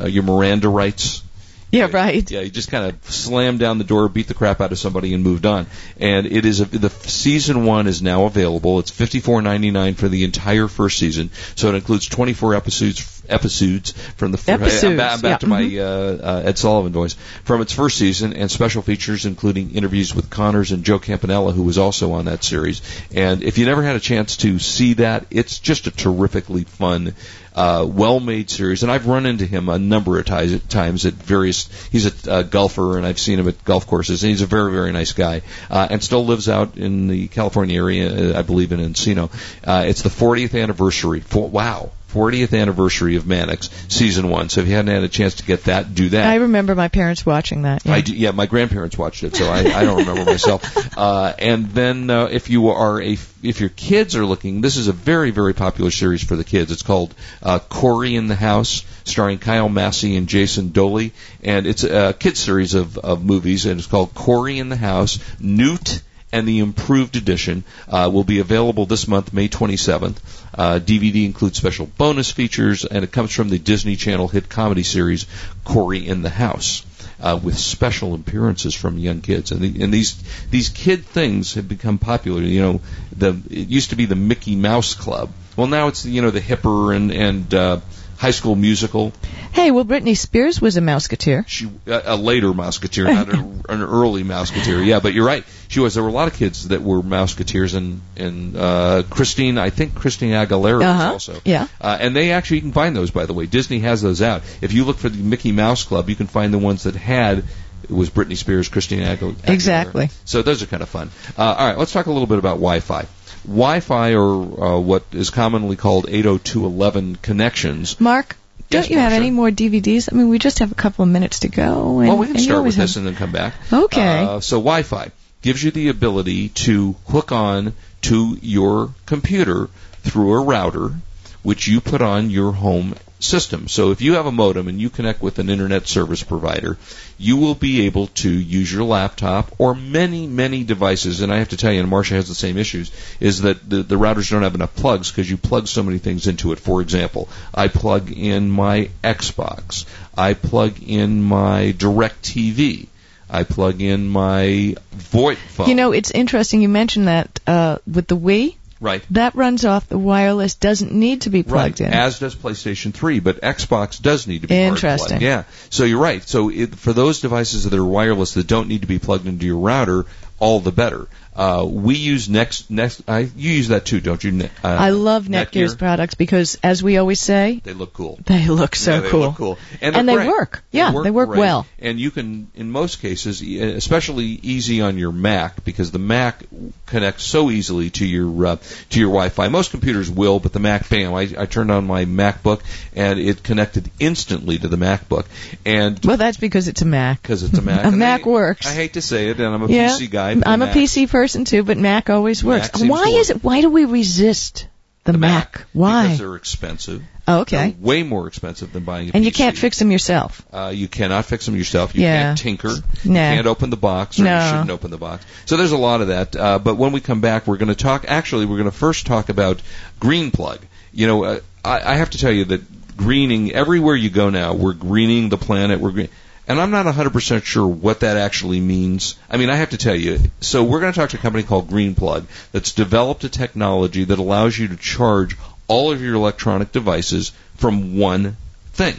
uh, 0.00 0.06
your 0.06 0.24
Miranda 0.24 0.68
rights. 0.68 1.22
Yeah, 1.70 1.88
right. 1.92 2.30
Yeah, 2.30 2.42
he 2.42 2.50
just 2.50 2.70
kind 2.70 2.86
of 2.86 3.10
slammed 3.10 3.58
down 3.58 3.78
the 3.78 3.84
door, 3.84 4.08
beat 4.08 4.28
the 4.28 4.34
crap 4.34 4.60
out 4.60 4.70
of 4.70 4.78
somebody, 4.78 5.12
and 5.12 5.24
moved 5.24 5.44
on. 5.44 5.66
And 5.98 6.24
it 6.24 6.44
is 6.44 6.60
a, 6.60 6.66
the 6.66 6.88
season 6.88 7.64
one 7.64 7.88
is 7.88 8.00
now 8.00 8.26
available. 8.26 8.78
It's 8.78 8.90
fifty 8.92 9.18
four 9.20 9.42
ninety 9.42 9.70
nine 9.70 9.94
for 9.94 10.08
the 10.08 10.24
entire 10.24 10.68
first 10.68 10.98
season, 10.98 11.30
so 11.56 11.68
it 11.68 11.74
includes 11.74 12.06
twenty 12.06 12.32
four 12.32 12.54
episodes 12.54 13.00
episodes 13.28 13.92
from 14.16 14.32
the 14.32 14.38
first. 14.38 14.48
Episodes, 14.48 14.84
I'm, 14.84 14.96
ba- 14.96 15.10
I'm 15.10 15.20
back 15.20 15.30
yeah. 15.30 15.36
to 15.38 15.46
my 15.46 15.78
uh, 15.78 15.84
uh, 15.84 16.42
Ed 16.44 16.58
Sullivan 16.58 16.92
voice 16.92 17.14
from 17.44 17.60
its 17.60 17.72
first 17.72 17.98
season, 17.98 18.32
and 18.32 18.50
special 18.50 18.82
features 18.82 19.26
including 19.26 19.72
interviews 19.72 20.14
with 20.14 20.30
Connors 20.30 20.72
and 20.72 20.84
Joe 20.84 20.98
Campanella, 20.98 21.52
who 21.52 21.62
was 21.62 21.78
also 21.78 22.12
on 22.12 22.26
that 22.26 22.44
series. 22.44 22.82
And 23.14 23.42
if 23.42 23.58
you 23.58 23.66
never 23.66 23.82
had 23.82 23.96
a 23.96 24.00
chance 24.00 24.36
to 24.38 24.58
see 24.58 24.94
that, 24.94 25.26
it's 25.30 25.58
just 25.58 25.86
a 25.86 25.90
terrifically 25.90 26.64
fun 26.64 27.14
uh, 27.54 27.86
well-made 27.88 28.50
series, 28.50 28.82
and 28.82 28.90
I've 28.90 29.06
run 29.06 29.26
into 29.26 29.46
him 29.46 29.68
a 29.68 29.78
number 29.78 30.18
of 30.18 30.26
tis- 30.26 30.62
times 30.64 31.06
at 31.06 31.14
various. 31.14 31.68
He's 31.90 32.26
a 32.26 32.32
uh, 32.32 32.42
golfer, 32.42 32.96
and 32.96 33.06
I've 33.06 33.18
seen 33.18 33.38
him 33.38 33.48
at 33.48 33.64
golf 33.64 33.86
courses, 33.86 34.22
and 34.22 34.30
he's 34.30 34.42
a 34.42 34.46
very, 34.46 34.72
very 34.72 34.92
nice 34.92 35.12
guy, 35.12 35.42
uh, 35.70 35.86
and 35.90 36.02
still 36.02 36.26
lives 36.26 36.48
out 36.48 36.76
in 36.76 37.06
the 37.06 37.28
California 37.28 37.76
area, 37.78 38.34
uh, 38.34 38.38
I 38.38 38.42
believe 38.42 38.72
in 38.72 38.80
Encino. 38.80 39.30
Uh, 39.64 39.84
it's 39.86 40.02
the 40.02 40.08
40th 40.08 40.60
anniversary. 40.60 41.20
For, 41.20 41.48
wow. 41.48 41.92
40th 42.14 42.58
anniversary 42.58 43.16
of 43.16 43.26
Mannix, 43.26 43.68
season 43.88 44.28
one. 44.30 44.48
So 44.48 44.60
if 44.60 44.68
you 44.68 44.74
hadn't 44.74 44.94
had 44.94 45.02
a 45.02 45.08
chance 45.08 45.34
to 45.36 45.44
get 45.44 45.64
that, 45.64 45.94
do 45.94 46.10
that. 46.10 46.26
I 46.26 46.36
remember 46.36 46.76
my 46.76 46.86
parents 46.86 47.26
watching 47.26 47.62
that. 47.62 47.84
Yeah. 47.84 47.94
I 47.94 48.00
do, 48.02 48.14
yeah, 48.14 48.30
my 48.30 48.46
grandparents 48.46 48.96
watched 48.96 49.24
it, 49.24 49.34
so 49.34 49.46
I, 49.46 49.58
I 49.58 49.84
don't 49.84 49.98
remember 49.98 50.24
myself. 50.24 50.62
Uh, 50.96 51.34
and 51.38 51.70
then 51.70 52.08
uh, 52.08 52.26
if 52.26 52.50
you 52.50 52.68
are 52.68 53.02
a 53.02 53.18
if 53.42 53.60
your 53.60 53.68
kids 53.70 54.14
are 54.14 54.24
looking, 54.24 54.60
this 54.60 54.76
is 54.76 54.86
a 54.86 54.92
very 54.92 55.32
very 55.32 55.52
popular 55.52 55.90
series 55.90 56.22
for 56.22 56.36
the 56.36 56.44
kids. 56.44 56.70
It's 56.70 56.82
called 56.82 57.14
uh, 57.42 57.58
Corey 57.58 58.14
in 58.14 58.28
the 58.28 58.34
House, 58.36 58.84
starring 59.02 59.38
Kyle 59.38 59.68
Massey 59.68 60.16
and 60.16 60.28
Jason 60.28 60.70
Dolley, 60.70 61.12
and 61.42 61.66
it's 61.66 61.82
a 61.82 62.12
kids 62.12 62.38
series 62.38 62.74
of 62.74 62.96
of 62.98 63.24
movies, 63.24 63.66
and 63.66 63.80
it's 63.80 63.88
called 63.88 64.14
Corey 64.14 64.58
in 64.58 64.68
the 64.68 64.76
House. 64.76 65.18
Newt 65.40 66.02
and 66.34 66.48
the 66.48 66.58
improved 66.58 67.14
edition 67.14 67.62
uh, 67.88 68.10
will 68.12 68.24
be 68.24 68.40
available 68.40 68.86
this 68.86 69.06
month, 69.06 69.32
May 69.32 69.48
27th. 69.48 70.16
Uh, 70.52 70.80
DVD 70.80 71.24
includes 71.24 71.56
special 71.56 71.86
bonus 71.86 72.32
features, 72.32 72.84
and 72.84 73.04
it 73.04 73.12
comes 73.12 73.32
from 73.32 73.50
the 73.50 73.58
Disney 73.60 73.94
Channel 73.94 74.26
hit 74.26 74.48
comedy 74.48 74.82
series 74.82 75.26
Corey 75.62 76.04
in 76.04 76.22
the 76.22 76.30
House. 76.30 76.84
Uh, 77.20 77.38
with 77.42 77.56
special 77.56 78.12
appearances 78.12 78.74
from 78.74 78.98
young 78.98 79.20
kids, 79.20 79.52
and, 79.52 79.60
the, 79.60 79.82
and 79.82 79.94
these 79.94 80.20
these 80.50 80.68
kid 80.68 81.06
things 81.06 81.54
have 81.54 81.68
become 81.68 81.96
popular. 81.96 82.42
You 82.42 82.60
know, 82.60 82.80
the 83.16 83.40
it 83.50 83.68
used 83.68 83.90
to 83.90 83.96
be 83.96 84.04
the 84.04 84.16
Mickey 84.16 84.56
Mouse 84.56 84.94
Club. 84.94 85.30
Well, 85.56 85.68
now 85.68 85.86
it's 85.86 86.04
you 86.04 86.20
know 86.20 86.30
the 86.30 86.40
hipper 86.40 86.94
and 86.94 87.12
and 87.12 87.54
uh, 87.54 87.80
High 88.18 88.30
School 88.30 88.54
Musical. 88.54 89.12
Hey, 89.52 89.70
well, 89.70 89.84
Britney 89.84 90.16
Spears 90.16 90.60
was 90.60 90.76
a 90.76 90.80
Mouseketeer. 90.80 91.46
She 91.46 91.70
a, 91.86 92.02
a 92.06 92.16
later 92.16 92.48
Mouseketeer, 92.48 93.04
not 93.12 93.28
a, 93.28 93.38
an 93.72 93.82
early 93.82 94.22
Mouseketeer. 94.24 94.84
Yeah, 94.84 95.00
but 95.00 95.12
you're 95.14 95.26
right. 95.26 95.44
She 95.68 95.80
was. 95.80 95.94
There 95.94 96.02
were 96.02 96.08
a 96.08 96.12
lot 96.12 96.28
of 96.28 96.34
kids 96.34 96.68
that 96.68 96.82
were 96.82 97.02
Mouseketeers, 97.02 97.74
and 97.74 98.00
and 98.16 98.56
uh, 98.56 99.02
Christine. 99.10 99.58
I 99.58 99.70
think 99.70 99.94
Christine 99.94 100.30
Aguilera 100.32 100.82
Uh-huh. 100.84 101.12
was 101.14 101.28
also. 101.28 101.40
Yeah. 101.44 101.68
Uh, 101.80 101.96
and 102.00 102.14
they 102.16 102.32
actually 102.32 102.56
you 102.58 102.62
can 102.62 102.72
find 102.72 102.96
those 102.96 103.10
by 103.10 103.26
the 103.26 103.32
way. 103.34 103.46
Disney 103.46 103.80
has 103.80 104.02
those 104.02 104.22
out. 104.22 104.42
If 104.60 104.72
you 104.72 104.84
look 104.84 104.98
for 104.98 105.08
the 105.08 105.22
Mickey 105.22 105.52
Mouse 105.52 105.84
Club, 105.84 106.08
you 106.08 106.16
can 106.16 106.26
find 106.26 106.52
the 106.52 106.58
ones 106.58 106.84
that 106.84 106.94
had. 106.96 107.44
It 107.84 107.90
was 107.90 108.08
Britney 108.08 108.36
Spears, 108.36 108.68
Christine 108.68 109.00
Agu- 109.00 109.34
Aguilera. 109.34 109.48
Exactly. 109.52 110.08
So 110.24 110.40
those 110.40 110.62
are 110.62 110.66
kind 110.66 110.82
of 110.82 110.88
fun. 110.88 111.10
Uh, 111.36 111.42
all 111.42 111.66
right, 111.68 111.76
let's 111.76 111.92
talk 111.92 112.06
a 112.06 112.10
little 112.12 112.26
bit 112.26 112.38
about 112.38 112.54
Wi-Fi. 112.56 113.04
Wi-Fi, 113.46 114.14
or 114.14 114.64
uh, 114.64 114.78
what 114.80 115.04
is 115.12 115.30
commonly 115.30 115.76
called 115.76 116.06
802.11 116.06 117.20
connections, 117.22 118.00
Mark, 118.00 118.36
don't 118.70 118.82
Yes, 118.82 118.90
you 118.90 118.98
have 118.98 119.12
any 119.12 119.30
more 119.30 119.50
DVDs? 119.50 120.08
I 120.10 120.16
mean, 120.16 120.28
we 120.28 120.38
just 120.38 120.58
have 120.58 120.72
a 120.72 120.74
couple 120.74 121.04
of 121.04 121.08
minutes 121.08 121.40
to 121.40 121.48
go. 121.48 122.00
And, 122.00 122.08
well, 122.08 122.18
we 122.18 122.26
can 122.26 122.36
and 122.36 122.44
start 122.44 122.64
with 122.64 122.76
this 122.76 122.96
and 122.96 123.06
then 123.06 123.14
come 123.14 123.30
back. 123.30 123.54
Okay. 123.72 124.24
Uh, 124.24 124.40
so 124.40 124.56
Wi-Fi 124.56 125.10
gives 125.42 125.62
you 125.62 125.70
the 125.70 125.88
ability 125.88 126.48
to 126.48 126.96
hook 127.06 127.30
on 127.30 127.74
to 128.02 128.38
your 128.40 128.94
computer 129.06 129.68
through 130.02 130.32
a 130.32 130.42
router, 130.42 130.94
which 131.42 131.68
you 131.68 131.80
put 131.80 132.00
on 132.00 132.30
your 132.30 132.52
home 132.52 132.94
system. 133.24 133.68
So 133.68 133.90
if 133.90 134.00
you 134.00 134.14
have 134.14 134.26
a 134.26 134.32
modem 134.32 134.68
and 134.68 134.80
you 134.80 134.90
connect 134.90 135.22
with 135.22 135.38
an 135.38 135.48
internet 135.48 135.86
service 135.86 136.22
provider, 136.22 136.76
you 137.18 137.36
will 137.36 137.54
be 137.54 137.86
able 137.86 138.08
to 138.08 138.30
use 138.30 138.72
your 138.72 138.84
laptop 138.84 139.54
or 139.58 139.74
many, 139.74 140.26
many 140.26 140.64
devices. 140.64 141.20
And 141.20 141.32
I 141.32 141.38
have 141.38 141.50
to 141.50 141.56
tell 141.56 141.72
you, 141.72 141.80
and 141.80 141.88
Marcia 141.88 142.14
has 142.14 142.28
the 142.28 142.34
same 142.34 142.58
issues, 142.58 142.90
is 143.20 143.42
that 143.42 143.68
the, 143.68 143.82
the 143.82 143.96
routers 143.96 144.30
don't 144.30 144.42
have 144.42 144.54
enough 144.54 144.74
plugs 144.74 145.10
because 145.10 145.30
you 145.30 145.36
plug 145.36 145.66
so 145.66 145.82
many 145.82 145.98
things 145.98 146.26
into 146.26 146.52
it. 146.52 146.58
For 146.58 146.80
example, 146.80 147.28
I 147.54 147.68
plug 147.68 148.10
in 148.12 148.50
my 148.50 148.90
Xbox. 149.02 149.86
I 150.16 150.34
plug 150.34 150.82
in 150.82 151.22
my 151.22 151.74
DirecTV. 151.76 152.88
I 153.28 153.42
plug 153.42 153.80
in 153.80 154.08
my 154.08 154.76
VoIP 154.94 155.36
phone. 155.36 155.68
You 155.68 155.74
know, 155.74 155.92
it's 155.92 156.10
interesting 156.10 156.62
you 156.62 156.68
mentioned 156.68 157.08
that 157.08 157.40
uh, 157.46 157.78
with 157.86 158.06
the 158.06 158.16
Wii. 158.16 158.54
Right. 158.84 159.04
That 159.10 159.34
runs 159.34 159.64
off 159.64 159.88
the 159.88 159.98
wireless, 159.98 160.54
doesn't 160.54 160.92
need 160.92 161.22
to 161.22 161.30
be 161.30 161.42
plugged 161.42 161.80
right. 161.80 161.88
in. 161.88 161.92
As 161.92 162.18
does 162.18 162.36
PlayStation 162.36 162.92
3, 162.92 163.20
but 163.20 163.40
Xbox 163.40 164.00
does 164.00 164.26
need 164.26 164.42
to 164.42 164.48
be 164.48 164.54
hard 164.54 164.74
Interesting. 164.74 165.20
Yeah. 165.20 165.44
So 165.70 165.84
you're 165.84 166.00
right. 166.00 166.22
So 166.22 166.50
it, 166.50 166.74
for 166.76 166.92
those 166.92 167.20
devices 167.20 167.64
that 167.64 167.78
are 167.78 167.84
wireless 167.84 168.34
that 168.34 168.46
don't 168.46 168.68
need 168.68 168.82
to 168.82 168.86
be 168.86 168.98
plugged 168.98 169.26
into 169.26 169.46
your 169.46 169.58
router, 169.58 170.04
all 170.38 170.60
the 170.60 170.72
better. 170.72 171.08
Uh, 171.36 171.64
we 171.68 171.96
use 171.96 172.28
Next 172.28 172.70
Next. 172.70 173.02
I 173.08 173.20
you 173.36 173.50
use 173.50 173.68
that 173.68 173.84
too, 173.84 174.00
don't 174.00 174.22
you? 174.22 174.48
Uh, 174.62 174.68
I 174.68 174.90
love 174.90 175.24
Netgear's 175.26 175.74
Netgear? 175.74 175.78
products 175.78 176.14
because, 176.14 176.58
as 176.62 176.82
we 176.82 176.96
always 176.98 177.20
say, 177.20 177.60
They 177.64 177.72
look 177.72 177.92
cool. 177.92 178.18
they 178.26 178.46
look 178.48 178.76
so 178.76 178.94
Yeah, 178.94 179.00
they 179.00 179.10
cool. 179.10 179.20
look 179.20 179.34
cool. 179.36 179.58
And, 179.80 179.96
And 179.96 180.08
they 180.08 180.16
work. 180.28 180.62
Yeah, 180.70 180.92
they 181.02 181.10
work 181.10 181.28
well. 181.30 181.66
And 181.80 181.98
you 181.98 182.10
can, 182.12 182.48
in 182.54 182.70
most 182.70 183.00
cases, 183.02 183.42
especially 183.42 184.26
easy 184.26 184.80
on 184.80 184.96
your 184.96 185.10
Mac, 185.12 185.64
because 185.64 185.90
the 185.90 185.98
Mac 185.98 186.42
connects 186.86 187.24
so 187.24 187.50
easily 187.50 187.90
to 187.90 188.06
your 188.06 188.46
uh, 188.46 188.56
to 188.90 189.00
your 189.00 189.08
Wi-Fi. 189.08 189.48
Most 189.48 189.70
computers 189.72 190.08
will, 190.10 190.38
but 190.38 190.52
the 190.52 190.60
Mac, 190.60 190.88
bam! 190.88 191.14
I, 191.14 191.28
I 191.36 191.46
turned 191.46 191.70
on 191.72 191.84
my 191.86 192.04
MacBook 192.04 192.60
and 192.94 193.18
it 193.18 193.42
connected 193.42 193.90
instantly 193.98 194.58
to 194.58 194.68
the 194.68 194.76
MacBook, 194.76 195.26
and 195.66 195.98
Well, 196.04 196.16
that's 196.16 196.36
because 196.36 196.68
it's 196.68 196.82
a 196.82 196.86
Mac. 196.86 197.20
because 197.22 197.42
it's 197.42 197.58
a 197.58 197.62
Mac. 197.62 197.84
A 197.84 197.88
and 197.88 197.98
Mac 197.98 198.24
I, 198.24 198.28
works. 198.28 198.66
I 198.66 198.72
hate 198.72 198.92
to 198.92 199.02
say 199.02 199.30
it, 199.30 199.40
and 199.40 199.52
I'm 199.54 199.62
a 199.62 199.66
yeah, 199.66 199.88
PC 199.88 200.10
guy. 200.10 200.30
I'm 200.30 200.62
a 200.62 200.66
Mac- 200.66 200.74
PC 200.76 201.08
person 201.10 201.23
too, 201.26 201.62
but 201.62 201.78
Mac 201.78 202.10
always 202.10 202.44
works. 202.44 202.80
Mac 202.80 202.90
Why 202.90 203.04
is 203.08 203.30
it? 203.30 203.42
Why 203.42 203.60
do 203.60 203.70
we 203.70 203.84
resist 203.84 204.66
the, 205.04 205.12
the 205.12 205.18
Mac? 205.18 205.64
Why? 205.72 206.04
Because 206.04 206.18
they're 206.18 206.36
expensive. 206.36 207.02
Oh, 207.26 207.40
okay. 207.40 207.70
They're 207.70 207.80
way 207.86 208.02
more 208.02 208.26
expensive 208.26 208.72
than 208.72 208.84
buying 208.84 209.08
a 209.08 209.12
And 209.14 209.24
you 209.24 209.32
can't 209.32 209.56
fix 209.56 209.78
them 209.78 209.90
yourself. 209.90 210.44
Uh, 210.52 210.72
you 210.74 210.88
cannot 210.88 211.24
fix 211.24 211.46
them 211.46 211.56
yourself. 211.56 211.94
You 211.94 212.02
Yeah. 212.02 212.22
can't 212.22 212.38
tinker. 212.38 212.68
You 213.02 213.10
No. 213.10 213.20
can't 213.20 213.46
open 213.46 213.70
the 213.70 213.76
box, 213.78 214.18
or 214.20 214.24
No. 214.24 214.42
you 214.44 214.50
shouldn't 214.50 214.70
open 214.70 214.90
the 214.90 214.98
box. 214.98 215.24
So 215.46 215.56
there's 215.56 215.72
a 215.72 215.78
lot 215.78 216.02
of 216.02 216.08
that. 216.08 216.36
Uh, 216.36 216.58
but 216.58 216.76
when 216.76 216.92
we 216.92 217.00
come 217.00 217.20
back, 217.20 217.46
we're 217.46 217.56
going 217.56 217.68
to 217.68 217.74
talk. 217.74 218.04
Actually, 218.08 218.44
we're 218.46 218.58
going 218.58 218.70
to 218.70 218.76
first 218.76 219.06
talk 219.06 219.30
about 219.30 219.60
green 219.98 220.30
plug. 220.30 220.60
You 220.92 221.06
know, 221.06 221.24
uh, 221.24 221.40
I, 221.64 221.92
I 221.92 221.94
have 221.96 222.10
to 222.10 222.18
tell 222.18 222.32
you 222.32 222.44
that 222.46 222.96
greening 222.96 223.52
everywhere 223.52 223.96
you 223.96 224.10
go 224.10 224.28
now, 224.30 224.52
we're 224.54 224.74
greening 224.74 225.28
the 225.30 225.38
planet. 225.38 225.80
We're 225.80 225.90
green. 225.92 226.08
And 226.46 226.60
I'm 226.60 226.70
not 226.70 226.86
100% 226.86 227.44
sure 227.44 227.66
what 227.66 228.00
that 228.00 228.16
actually 228.16 228.60
means. 228.60 229.16
I 229.30 229.38
mean, 229.38 229.48
I 229.48 229.56
have 229.56 229.70
to 229.70 229.78
tell 229.78 229.94
you. 229.94 230.20
So 230.40 230.62
we're 230.62 230.80
going 230.80 230.92
to 230.92 230.98
talk 230.98 231.10
to 231.10 231.16
a 231.16 231.20
company 231.20 231.42
called 231.42 231.68
GreenPlug 231.68 232.26
that's 232.52 232.72
developed 232.72 233.24
a 233.24 233.30
technology 233.30 234.04
that 234.04 234.18
allows 234.18 234.58
you 234.58 234.68
to 234.68 234.76
charge 234.76 235.36
all 235.68 235.90
of 235.90 236.02
your 236.02 236.14
electronic 236.14 236.70
devices 236.72 237.32
from 237.56 237.96
one 237.98 238.36
thing. 238.72 238.98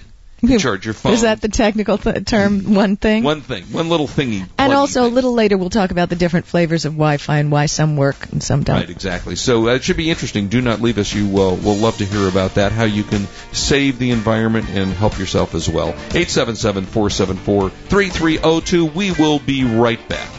You 0.56 0.60
charge 0.60 0.86
your 0.86 0.94
phone. 0.94 1.14
Is 1.14 1.22
that 1.22 1.42
the 1.42 1.48
technical 1.50 1.98
th- 1.98 2.26
term? 2.26 2.76
One 2.76 2.98
thing. 2.98 3.24
One 3.24 3.42
thing, 3.42 3.64
one 3.66 3.90
little 3.90 4.08
thingy. 4.08 4.48
and 4.58 4.74
also, 4.74 5.06
a 5.06 5.10
little 5.10 5.34
later, 5.34 5.58
we'll 5.58 5.70
talk 5.70 5.92
about 5.92 6.10
the 6.10 6.16
different 6.16 6.46
flavors 6.46 6.86
of 6.86 6.94
Wi-Fi 6.94 7.40
and 7.40 7.52
why 7.52 7.66
some 7.66 7.98
work 7.98 8.32
and 8.32 8.42
some 8.44 8.64
don't. 8.64 8.78
Right, 8.78 8.90
exactly. 8.90 9.36
So 9.36 9.68
uh, 9.70 9.76
it 9.76 9.84
should 9.84 9.98
be 9.98 10.10
interesting. 10.10 10.48
Do 10.48 10.62
not 10.62 10.82
leave 10.82 10.98
us. 10.98 11.14
You 11.14 11.28
will 11.28 11.56
We'll 11.56 11.76
love 11.76 11.98
to 11.98 12.06
hear 12.06 12.28
about 12.28 12.56
that. 12.56 12.72
How 12.72 12.84
you 12.84 13.04
can 13.04 13.28
save 13.52 13.98
the 13.98 14.12
environment 14.12 14.70
and 14.70 14.92
help 14.92 15.18
yourself 15.18 15.56
as 15.56 15.68
well. 15.70 15.94
877-474-3302. 15.94 18.94
We 18.94 19.12
will 19.12 19.40
be 19.40 19.64
right 19.64 20.06
back. 20.08 20.30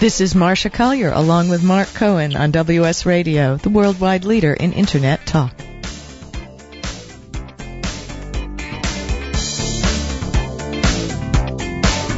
This 0.00 0.20
is 0.20 0.34
Marcia 0.34 0.70
Collier, 0.70 1.10
along 1.10 1.48
with 1.48 1.64
Mark 1.64 1.88
Cohen 1.88 2.36
on 2.36 2.52
WS 2.52 3.04
Radio, 3.04 3.56
the 3.56 3.68
worldwide 3.68 4.24
leader 4.24 4.52
in 4.52 4.72
Internet 4.72 5.26
talk. 5.26 5.52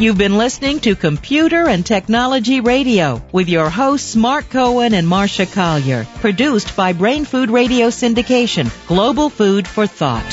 You've 0.01 0.17
been 0.17 0.39
listening 0.39 0.81
to 0.81 0.97
Computer 0.97 1.69
and 1.69 1.85
Technology 1.85 2.63
Radio 2.63 3.23
with 3.33 3.51
your 3.51 3.69
hosts 3.69 4.17
Mark 4.17 4.49
Cohen 4.49 4.95
and 4.95 5.07
Marcia 5.07 5.45
Collier, 5.45 6.07
produced 6.21 6.75
by 6.75 6.95
Brain 6.95 7.27
Food 7.27 7.51
Radio 7.51 7.89
Syndication, 7.89 8.71
global 8.87 9.29
food 9.29 9.69
for 9.69 9.87
thought. 9.87 10.25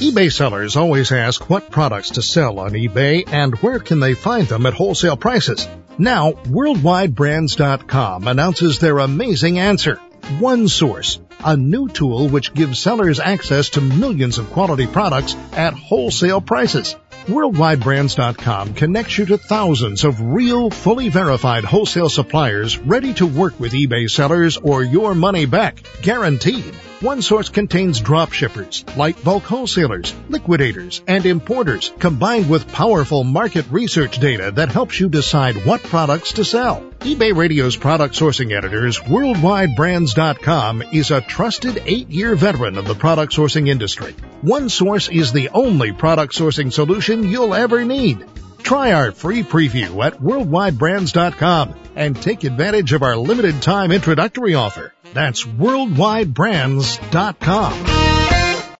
eBay 0.00 0.30
sellers 0.30 0.76
always 0.76 1.12
ask 1.12 1.48
what 1.48 1.70
products 1.70 2.10
to 2.10 2.20
sell 2.20 2.58
on 2.58 2.72
eBay 2.72 3.26
and 3.26 3.54
where 3.60 3.78
can 3.78 4.00
they 4.00 4.12
find 4.12 4.48
them 4.48 4.66
at 4.66 4.74
wholesale 4.74 5.16
prices. 5.16 5.66
Now, 5.96 6.32
WorldwideBrands.com 6.32 8.28
announces 8.28 8.80
their 8.80 8.98
amazing 8.98 9.58
answer. 9.58 9.96
One 10.40 10.68
Source, 10.68 11.20
a 11.42 11.56
new 11.56 11.88
tool 11.88 12.28
which 12.28 12.52
gives 12.52 12.80
sellers 12.80 13.18
access 13.18 13.70
to 13.70 13.80
millions 13.80 14.36
of 14.36 14.50
quality 14.50 14.86
products 14.86 15.34
at 15.52 15.72
wholesale 15.72 16.42
prices. 16.42 16.96
WorldwideBrands.com 17.26 18.74
connects 18.74 19.16
you 19.16 19.24
to 19.26 19.38
thousands 19.38 20.04
of 20.04 20.20
real, 20.20 20.68
fully 20.68 21.08
verified 21.08 21.64
wholesale 21.64 22.10
suppliers 22.10 22.76
ready 22.78 23.14
to 23.14 23.26
work 23.26 23.58
with 23.58 23.72
eBay 23.72 24.10
sellers 24.10 24.58
or 24.58 24.82
your 24.82 25.14
money 25.14 25.46
back, 25.46 25.82
guaranteed. 26.02 26.74
One 27.00 27.22
source 27.22 27.48
contains 27.48 28.00
drop 28.00 28.32
shippers, 28.32 28.84
light 28.96 29.22
bulk 29.24 29.42
wholesalers, 29.44 30.14
liquidators, 30.28 31.02
and 31.06 31.24
importers, 31.24 31.92
combined 31.98 32.50
with 32.50 32.70
powerful 32.70 33.24
market 33.24 33.64
research 33.70 34.18
data 34.18 34.52
that 34.56 34.70
helps 34.70 35.00
you 35.00 35.08
decide 35.08 35.64
what 35.64 35.82
products 35.82 36.32
to 36.34 36.44
sell. 36.44 36.93
eBay 37.04 37.36
Radio's 37.36 37.76
product 37.76 38.14
sourcing 38.14 38.56
editors, 38.56 38.98
WorldwideBrands.com, 38.98 40.82
is 40.90 41.10
a 41.10 41.20
trusted 41.20 41.82
eight-year 41.84 42.34
veteran 42.34 42.78
of 42.78 42.86
the 42.86 42.94
product 42.94 43.34
sourcing 43.34 43.68
industry. 43.68 44.14
One 44.40 44.70
source 44.70 45.10
is 45.10 45.30
the 45.30 45.50
only 45.50 45.92
product 45.92 46.34
sourcing 46.34 46.72
solution 46.72 47.28
you'll 47.28 47.52
ever 47.52 47.84
need. 47.84 48.24
Try 48.62 48.92
our 48.92 49.12
free 49.12 49.42
preview 49.42 50.02
at 50.02 50.18
worldwidebrands.com 50.18 51.74
and 51.94 52.16
take 52.16 52.44
advantage 52.44 52.94
of 52.94 53.02
our 53.02 53.18
limited 53.18 53.60
time 53.60 53.92
introductory 53.92 54.54
offer. 54.54 54.94
That's 55.12 55.44
worldwidebrands.com. 55.44 58.03